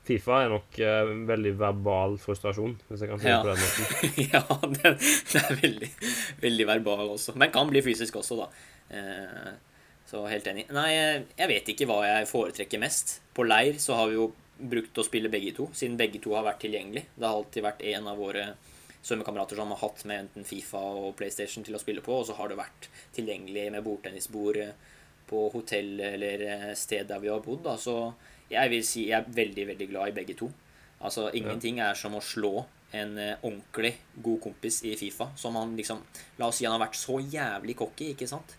Fifa 0.10 0.40
er 0.42 0.50
nok 0.50 0.78
uh, 0.82 1.12
veldig 1.30 1.52
verbal 1.60 2.16
frustrasjon, 2.18 2.72
hvis 2.88 3.04
jeg 3.04 3.12
kan 3.12 3.20
si 3.22 3.28
det 3.30 3.40
på 3.44 3.50
den 3.52 3.60
måten. 3.62 4.14
ja, 4.34 4.42
det, 4.72 4.94
det, 5.30 5.42
er 5.44 5.60
veldig, 5.60 5.90
veldig 6.42 6.66
verbal 6.72 7.12
også. 7.14 7.36
Men 7.38 7.52
kan 7.54 7.70
bli 7.70 7.84
fysisk 7.86 8.18
også, 8.18 8.40
da. 8.40 8.48
Uh, 8.90 9.52
så 10.10 10.24
helt 10.30 10.48
enig. 10.50 10.66
Nei, 10.74 10.90
jeg 11.38 11.50
vet 11.52 11.72
ikke 11.74 11.88
hva 11.90 12.02
jeg 12.08 12.30
foretrekker 12.30 12.82
mest. 12.82 13.20
På 13.36 13.46
leir 13.46 13.78
så 13.82 13.98
har 14.00 14.10
vi 14.10 14.18
jo 14.18 14.32
brukt 14.60 14.98
å 15.00 15.06
spille 15.06 15.32
begge 15.32 15.54
to, 15.56 15.70
siden 15.76 15.98
begge 16.00 16.20
to 16.24 16.34
har 16.36 16.48
vært 16.48 16.64
tilgjengelig. 16.66 17.06
Det 17.16 17.28
har 17.28 17.38
alltid 17.38 17.66
vært 17.66 17.86
en 17.94 18.10
av 18.12 18.20
våre 18.20 18.46
svømmekamerater 19.00 19.60
som 19.60 19.72
har 19.72 19.80
hatt 19.80 20.02
med 20.10 20.26
enten 20.26 20.48
Fifa 20.48 20.82
og 20.82 21.14
PlayStation 21.20 21.64
til 21.64 21.78
å 21.78 21.82
spille 21.82 22.04
på, 22.04 22.18
og 22.20 22.26
så 22.28 22.36
har 22.40 22.52
det 22.52 22.60
vært 22.60 22.90
tilgjengelig 23.16 23.70
med 23.76 23.86
bordtennisbord 23.86 24.60
på 25.30 25.44
hotell 25.54 25.94
eller 26.04 26.74
sted 26.76 27.08
der 27.08 27.22
vi 27.24 27.32
har 27.32 27.46
bodd. 27.46 27.62
Da. 27.68 27.78
Så 27.80 27.96
jeg 28.52 28.74
vil 28.74 28.84
si 28.86 29.06
jeg 29.12 29.22
er 29.22 29.38
veldig, 29.40 29.70
veldig 29.74 29.88
glad 29.94 30.12
i 30.12 30.18
begge 30.20 30.36
to. 30.42 30.50
Altså, 31.00 31.30
ingenting 31.38 31.80
er 31.80 31.96
som 31.96 32.18
å 32.18 32.24
slå 32.24 32.66
en 32.98 33.14
eh, 33.22 33.38
ordentlig 33.46 33.94
god 34.26 34.40
kompis 34.44 34.82
i 34.90 34.96
Fifa, 35.00 35.30
som 35.38 35.56
han 35.56 35.76
liksom 35.78 36.02
La 36.40 36.50
oss 36.50 36.58
si 36.60 36.66
han 36.66 36.74
har 36.74 36.82
vært 36.82 36.98
så 36.98 37.20
jævlig 37.22 37.78
cocky, 37.78 38.10
ikke 38.16 38.28
sant? 38.28 38.56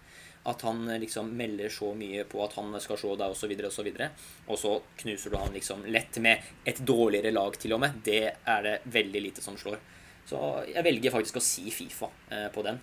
At 0.48 0.62
han 0.62 0.88
eh, 0.88 0.98
liksom 1.02 1.30
melder 1.36 1.68
så 1.68 1.92
mye 1.94 2.24
på 2.24 2.40
at 2.44 2.54
han 2.56 2.72
skal 2.80 2.98
se 3.00 3.12
deg, 3.20 3.34
osv., 3.34 3.52
osv. 3.68 3.90
Og, 4.46 4.56
så 4.58 4.74
knuser 5.02 5.32
du 5.32 5.36
han 5.36 5.52
liksom 5.56 5.84
lett 5.92 6.20
med 6.22 6.52
et 6.64 6.80
dårligere 6.80 7.34
lag, 7.34 7.58
til 7.60 7.76
og 7.76 7.82
med. 7.82 8.00
Det 8.04 8.22
er 8.30 8.64
det 8.66 8.78
veldig 8.84 9.22
lite 9.26 9.44
som 9.44 9.58
slår. 9.60 9.78
Så 10.30 10.40
jeg 10.70 10.86
velger 10.86 11.12
faktisk 11.12 11.40
å 11.40 11.44
si 11.44 11.68
Fifa 11.74 12.08
eh, 12.30 12.48
på 12.54 12.64
den. 12.66 12.80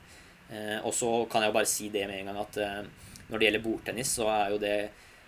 Eh, 0.52 0.78
og 0.84 0.94
så 0.96 1.12
kan 1.32 1.44
jeg 1.44 1.54
jo 1.54 1.58
bare 1.58 1.72
si 1.72 1.90
det 1.94 2.06
med 2.10 2.22
en 2.22 2.32
gang 2.32 2.42
at 2.44 2.62
når 3.28 3.40
det 3.40 3.48
gjelder 3.48 3.64
bordtennis, 3.66 4.12
så 4.20 4.30
er 4.32 4.54
jo 4.54 4.60
det 4.62 4.78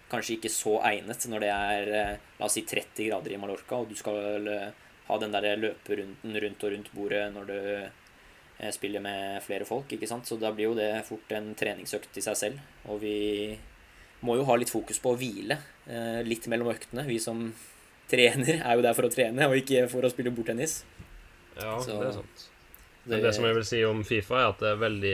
kanskje 0.09 0.37
ikke 0.37 0.51
så 0.53 0.77
egnet 0.87 1.25
når 1.29 1.43
det 1.43 1.49
er 1.53 1.89
la 2.39 2.47
oss 2.47 2.55
si 2.55 2.63
30 2.65 3.09
grader 3.09 3.33
i 3.35 3.39
Mallorca, 3.41 3.81
og 3.81 3.89
du 3.91 3.97
skal 3.99 4.47
ha 5.09 5.17
den 5.19 5.33
der 5.33 5.57
løperunden 5.59 6.37
rundt 6.45 6.63
og 6.63 6.71
rundt 6.73 6.93
bordet 6.95 7.25
når 7.33 7.49
du 7.49 7.59
spiller 8.75 9.03
med 9.03 9.39
flere 9.45 9.67
folk, 9.67 9.91
ikke 9.95 10.07
sant. 10.09 10.27
Så 10.27 10.35
da 10.41 10.51
blir 10.55 10.69
jo 10.69 10.77
det 10.77 10.91
fort 11.07 11.31
en 11.35 11.53
treningsøkt 11.57 12.19
i 12.19 12.23
seg 12.25 12.37
selv. 12.37 12.63
Og 12.91 13.01
vi 13.03 13.17
må 14.25 14.35
jo 14.35 14.45
ha 14.49 14.57
litt 14.59 14.71
fokus 14.71 14.99
på 14.99 15.13
å 15.13 15.19
hvile 15.19 15.59
eh, 15.87 16.21
litt 16.27 16.47
mellom 16.51 16.71
øktene. 16.73 17.07
Vi 17.07 17.19
som 17.23 17.47
trener, 18.09 18.59
er 18.59 18.77
jo 18.77 18.85
der 18.85 18.95
for 18.97 19.07
å 19.07 19.13
trene, 19.13 19.47
og 19.47 19.57
ikke 19.59 19.85
for 19.91 20.05
å 20.05 20.11
spille 20.11 20.33
bordtennis. 20.35 20.81
Ja, 21.59 21.77
Så, 21.83 21.99
det 21.99 22.09
er 22.09 22.17
sant. 22.17 22.47
Men 23.09 23.23
det 23.23 23.33
som 23.35 23.45
jeg 23.47 23.57
vil 23.57 23.67
si 23.67 23.83
om 23.87 24.01
Fifa, 24.05 24.41
er 24.41 24.51
at 24.51 24.59
det 24.61 24.73
er 24.73 24.81
veldig 24.81 25.13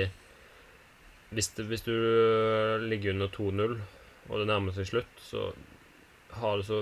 Hvis, 1.36 1.48
det, 1.58 1.66
hvis 1.70 1.84
du 1.86 1.94
ligger 2.86 3.16
under 3.16 3.30
2-0, 3.34 3.76
og 4.30 4.40
det 4.40 4.48
nærmer 4.50 4.76
seg 4.76 4.88
slutt, 4.90 5.22
så 5.22 5.50
har 6.40 6.60
det 6.60 6.68
så 6.68 6.82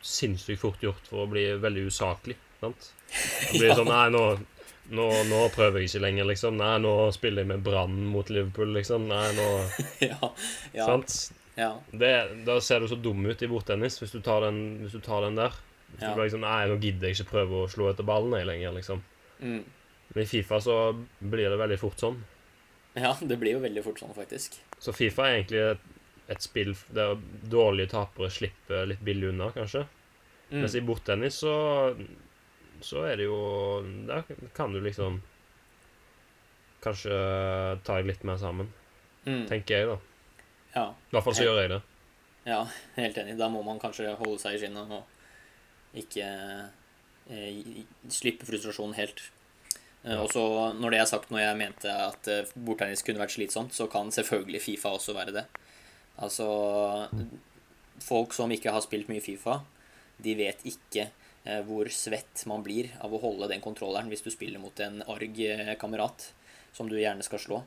sinnssykt 0.00 0.62
fort 0.62 0.82
gjort 0.82 1.06
for 1.10 1.24
å 1.24 1.30
bli 1.30 1.44
veldig 1.60 1.86
usaklig. 1.90 2.36
Sant? 2.60 2.90
Det 3.50 3.58
blir 3.58 3.70
ja. 3.72 3.76
sånn 3.78 3.90
Nei, 3.90 4.06
nå 4.14 4.24
nå, 4.90 5.06
nå, 5.30 5.40
prøver 5.54 5.80
jeg 5.82 5.90
ikke 5.90 6.02
lenger, 6.02 6.28
liksom. 6.32 6.56
Nei, 6.58 6.72
nå 6.82 6.94
spiller 7.14 7.44
jeg 7.44 7.50
med 7.52 7.64
Brann 7.66 7.98
mot 8.10 8.30
Liverpool, 8.30 8.72
liksom. 8.74 9.06
Nei, 9.10 9.26
nå 9.36 9.48
ja, 10.10 10.32
ja. 10.74 10.86
Sant? 10.86 11.16
Ja. 11.58 11.74
Det, 11.90 12.12
da 12.46 12.56
ser 12.64 12.80
du 12.80 12.88
så 12.90 12.96
dum 12.98 13.26
ut 13.26 13.42
i 13.42 13.48
bordtennis 13.50 13.98
hvis 14.00 14.14
du 14.14 14.20
tar 14.24 14.46
den, 14.46 14.80
hvis 14.82 14.96
du 14.96 15.02
tar 15.04 15.26
den 15.26 15.38
der. 15.38 15.54
Hvis 15.92 16.06
ja. 16.06 16.14
du 16.14 16.22
liksom, 16.22 16.42
Nei, 16.46 16.64
nå 16.70 16.78
gidder 16.82 17.10
jeg 17.10 17.18
ikke 17.18 17.32
prøve 17.34 17.62
å 17.62 17.70
slå 17.70 17.90
etter 17.90 18.06
ballen 18.08 18.34
jeg 18.38 18.48
lenger, 18.48 18.74
liksom. 18.78 19.04
Mm. 19.40 19.62
Men 20.10 20.22
i 20.24 20.26
Fifa 20.26 20.58
så 20.62 20.76
blir 21.18 21.50
det 21.52 21.58
veldig 21.60 21.78
fort 21.80 22.02
sånn. 22.02 22.18
Ja, 22.98 23.14
det 23.22 23.38
blir 23.38 23.58
jo 23.58 23.62
veldig 23.62 23.84
fort 23.86 24.02
sånn, 24.02 24.14
faktisk. 24.16 24.58
Så 24.82 24.94
Fifa 24.96 25.28
er 25.28 25.38
egentlig 25.38 25.62
et, 25.68 25.84
et 26.34 26.42
spill 26.42 26.74
der 26.94 27.14
dårlige 27.52 27.92
tapere 27.94 28.30
slipper 28.34 28.88
litt 28.90 29.04
billig 29.06 29.30
unna, 29.30 29.52
kanskje. 29.54 29.84
Mm. 30.50 30.64
Mens 30.64 30.74
i 30.74 30.82
bordtennis 30.82 31.38
så 31.44 31.54
så 32.82 33.04
er 33.08 33.16
det 33.20 33.26
jo 33.26 33.36
Da 34.08 34.22
kan 34.56 34.72
du 34.72 34.80
liksom 34.80 35.20
kanskje 36.80 37.12
ta 37.84 37.96
deg 37.98 38.06
litt 38.08 38.22
mer 38.24 38.38
sammen. 38.40 38.70
Mm. 39.26 39.42
Tenker 39.50 39.74
jeg, 39.76 39.88
da. 39.90 39.96
Ja. 40.74 40.84
I 40.94 41.14
hvert 41.14 41.24
fall 41.26 41.34
så 41.36 41.42
Helt- 41.42 41.50
gjør 41.50 41.60
jeg 41.60 41.70
det. 41.74 41.80
Ja, 42.48 42.60
helt 42.96 43.18
enig. 43.20 43.36
Da 43.38 43.48
må 43.52 43.62
man 43.64 43.78
kanskje 43.82 44.14
holde 44.16 44.38
seg 44.40 44.54
i 44.56 44.58
skinnet 44.62 44.90
og 44.96 45.04
ikke 46.00 46.24
eh, 47.30 47.84
slippe 48.08 48.46
frustrasjonen 48.48 48.94
helt. 48.96 49.20
Eh, 50.04 50.14
Ja. 50.14 50.22
Og 50.22 50.30
så, 50.32 50.40
når 50.80 50.90
det 50.94 51.00
er 51.00 51.04
sagt, 51.10 51.28
når 51.30 51.40
jeg 51.44 51.56
mente 51.60 51.92
at 51.92 52.28
eh, 52.32 52.46
bordtennis 52.56 53.02
kunne 53.04 53.20
vært 53.20 53.34
slitsomt, 53.36 53.74
så 53.76 53.86
kan 53.92 54.08
selvfølgelig 54.10 54.62
Fifa 54.64 54.88
også 54.96 55.12
være 55.14 55.32
det. 55.36 55.44
Altså 56.18 56.46
Folk 58.00 58.32
som 58.32 58.50
ikke 58.50 58.72
har 58.72 58.80
spilt 58.80 59.08
mye 59.12 59.20
Fifa, 59.20 59.58
de 60.24 60.34
vet 60.34 60.62
ikke 60.64 61.10
hvor 61.64 61.88
svett 61.88 62.42
man 62.46 62.60
blir 62.62 62.90
av 63.00 63.14
å 63.14 63.20
holde 63.22 63.48
den 63.48 63.62
kontrolleren 63.64 64.10
hvis 64.12 64.24
du 64.26 64.28
spiller 64.30 64.60
mot 64.60 64.76
en 64.84 65.00
arg 65.08 65.38
eh, 65.40 65.72
kamerat 65.80 66.26
som 66.72 66.88
du 66.88 66.98
gjerne 67.00 67.24
skal 67.24 67.40
slå. 67.40 67.62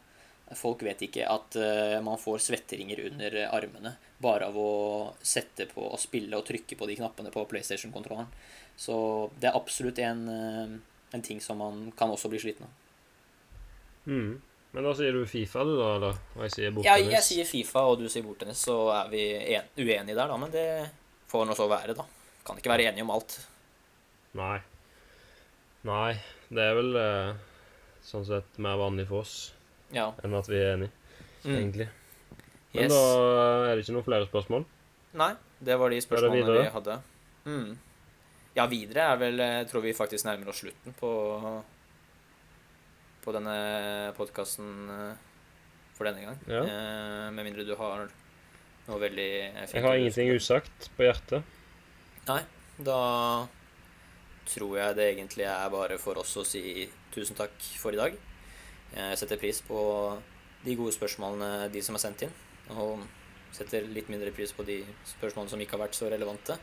Folk 0.58 0.84
vet 0.84 1.02
ikke 1.06 1.26
at 1.30 1.56
eh, 1.58 2.00
man 2.04 2.20
får 2.20 2.42
svetteringer 2.46 3.00
under 3.08 3.36
eh, 3.42 3.50
armene 3.54 3.96
bare 4.24 4.50
av 4.52 4.58
å 4.60 4.72
sette 5.24 5.66
på 5.72 5.86
og 5.88 6.00
spille 6.00 6.38
og 6.38 6.46
trykke 6.48 6.78
på 6.80 6.88
de 6.90 6.98
knappene 7.00 7.32
på 7.34 7.46
PlayStation-kontrolleren. 7.50 8.30
Så 8.76 8.96
det 9.40 9.50
er 9.50 9.58
absolutt 9.58 10.02
en, 10.04 10.26
eh, 10.30 10.74
en 11.16 11.26
ting 11.26 11.42
som 11.42 11.62
man 11.64 11.86
kan 11.98 12.12
også 12.12 12.32
bli 12.32 12.42
sliten 12.44 12.68
av. 12.68 12.82
Mm. 14.06 14.34
Men 14.74 14.88
da 14.90 14.92
sier 14.98 15.16
du 15.16 15.24
Fifa, 15.30 15.64
du, 15.64 15.76
da? 15.78 15.94
eller? 15.96 16.20
Og 16.36 16.46
jeg 16.48 16.56
sier 16.58 16.84
Ja, 16.86 16.98
jeg 16.98 17.24
sier 17.24 17.48
Fifa, 17.48 17.86
og 17.88 18.02
du 18.02 18.08
sier 18.10 18.26
bordtennis, 18.26 18.66
så 18.68 18.78
er 18.96 19.10
vi 19.14 19.24
uenige 19.78 20.18
der, 20.18 20.28
da. 20.28 20.38
Men 20.42 20.54
det 20.54 20.68
får 21.30 21.46
nå 21.48 21.56
så 21.58 21.70
være, 21.72 21.96
da. 21.98 22.08
Kan 22.44 22.60
ikke 22.60 22.74
være 22.74 22.90
enige 22.90 23.06
om 23.06 23.14
alt. 23.14 23.38
Nei. 24.34 24.60
Nei, 25.84 26.14
det 26.50 26.64
er 26.64 26.78
vel 26.78 26.96
eh, 26.96 27.34
sånn 28.08 28.26
sett 28.28 28.58
mer 28.64 28.78
vanlig 28.80 29.08
for 29.10 29.22
oss 29.26 29.52
Ja. 29.94 30.12
enn 30.24 30.34
at 30.38 30.48
vi 30.50 30.56
er 30.58 30.74
enige, 30.78 30.92
Mm. 31.44 31.56
egentlig. 31.58 31.90
Men 32.74 32.84
Yes. 32.84 32.94
da 32.94 33.66
er 33.70 33.76
det 33.76 33.84
ikke 33.86 33.94
noen 33.94 34.06
flere 34.08 34.26
spørsmål. 34.28 34.66
Nei, 35.14 35.36
det 35.62 35.78
var 35.78 35.90
de 35.90 35.98
spørsmålene 36.02 36.64
vi 36.64 36.70
hadde. 36.72 37.02
Mm. 37.46 37.78
Ja, 38.56 38.66
videre 38.68 39.12
er 39.14 39.18
vel 39.18 39.38
Jeg 39.38 39.68
tror 39.68 39.82
vi 39.82 39.92
faktisk 39.94 40.26
nærmer 40.26 40.48
oss 40.50 40.62
slutten 40.62 40.94
på 41.00 41.64
På 43.24 43.32
denne 43.32 44.14
podkasten 44.18 45.16
for 45.96 46.04
denne 46.06 46.26
gang. 46.26 46.40
Ja. 46.48 46.64
Eh, 46.64 47.30
med 47.32 47.46
mindre 47.46 47.66
du 47.66 47.76
har 47.76 48.10
noe 48.88 49.00
veldig 49.00 49.54
fint 49.70 49.74
Jeg 49.74 49.84
har 49.84 49.96
ingenting 49.96 50.30
usagt 50.36 50.90
på 50.98 51.04
hjertet. 51.06 51.44
Nei, 52.28 52.42
da 52.84 53.48
tror 54.50 54.78
jeg 54.80 54.98
det 54.98 55.10
egentlig 55.14 55.48
er 55.50 55.74
bare 55.74 55.98
for 56.02 56.20
oss 56.22 56.36
å 56.38 56.46
si 56.48 56.86
tusen 57.14 57.38
takk 57.38 57.56
for 57.80 57.96
i 57.96 58.00
dag. 58.00 58.16
Jeg 58.94 59.20
setter 59.20 59.42
pris 59.42 59.62
på 59.66 59.80
de 60.64 60.76
gode 60.80 60.94
spørsmålene 60.96 61.70
de 61.74 61.82
som 61.84 61.98
er 61.98 62.04
sendt 62.04 62.26
inn, 62.28 62.34
og 62.76 63.04
setter 63.54 63.86
litt 63.94 64.10
mindre 64.12 64.34
pris 64.34 64.54
på 64.56 64.66
de 64.68 64.82
spørsmålene 65.16 65.54
som 65.54 65.62
ikke 65.62 65.78
har 65.78 65.86
vært 65.86 65.98
så 65.98 66.10
relevante. 66.12 66.58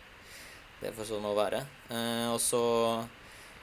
Det 0.80 0.92
får 0.96 1.10
sånn 1.10 1.26
å 1.28 1.36
være. 1.36 1.60
Eh, 1.92 2.28
og 2.32 2.38
så 2.42 2.60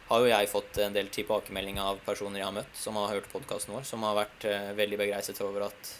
har 0.08 0.24
jo 0.24 0.30
jeg 0.30 0.50
fått 0.52 0.82
en 0.86 0.96
del 0.96 1.10
tilbakemeldinger 1.12 1.84
av 1.84 2.02
personer 2.06 2.40
jeg 2.40 2.48
har 2.48 2.56
møtt, 2.56 2.76
som 2.78 3.00
har 3.00 3.16
hørt 3.16 3.32
podkasten 3.32 3.74
vår, 3.76 3.88
som 3.90 4.06
har 4.08 4.20
vært 4.20 4.46
eh, 4.48 4.74
veldig 4.78 5.00
begeistret 5.02 5.42
over 5.44 5.68
at 5.68 5.94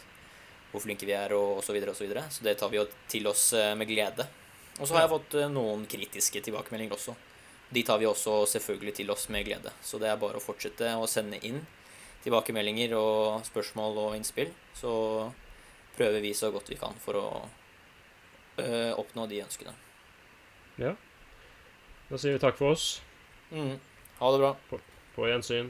hvor 0.70 0.84
flinke 0.84 1.08
vi 1.08 1.16
er, 1.16 1.32
og 1.36 1.58
osv.. 1.62 1.74
Så, 1.88 2.04
videre. 2.04 2.26
så 2.30 2.44
det 2.44 2.58
tar 2.60 2.70
vi 2.72 2.78
jo 2.78 2.86
til 3.10 3.26
oss 3.28 3.50
eh, 3.56 3.74
med 3.76 3.90
glede. 3.90 4.28
Og 4.78 4.86
så 4.86 4.94
har 4.94 5.04
jeg 5.04 5.16
fått 5.16 5.40
noen 5.50 5.88
kritiske 5.90 6.44
tilbakemeldinger 6.46 6.94
også. 6.94 7.16
De 7.70 7.82
tar 7.84 7.98
vi 8.00 8.06
også 8.08 8.46
selvfølgelig 8.48 8.94
til 9.00 9.10
oss 9.12 9.28
med 9.28 9.44
glede. 9.44 9.72
Så 9.84 10.00
det 10.00 10.08
er 10.08 10.20
bare 10.20 10.40
å 10.40 10.44
fortsette 10.44 10.94
å 10.96 11.08
sende 11.10 11.40
inn 11.44 11.60
tilbakemeldinger 12.24 12.94
og 12.98 13.44
spørsmål 13.46 14.00
og 14.04 14.16
innspill. 14.16 14.50
Så 14.76 14.92
prøver 15.98 16.24
vi 16.24 16.32
så 16.36 16.50
godt 16.54 16.70
vi 16.72 16.78
kan 16.80 16.96
for 17.02 17.18
å 17.20 17.26
ø, 18.58 18.68
oppnå 18.96 19.26
de 19.28 19.42
ønskene. 19.44 19.74
Ja. 20.80 20.94
Da 22.08 22.16
sier 22.20 22.38
vi 22.38 22.42
takk 22.42 22.56
for 22.56 22.72
oss. 22.72 23.02
Mm. 23.52 23.76
Ha 24.20 24.32
det 24.32 24.40
bra. 24.44 24.54
På 25.14 25.28
gjensyn. 25.28 25.68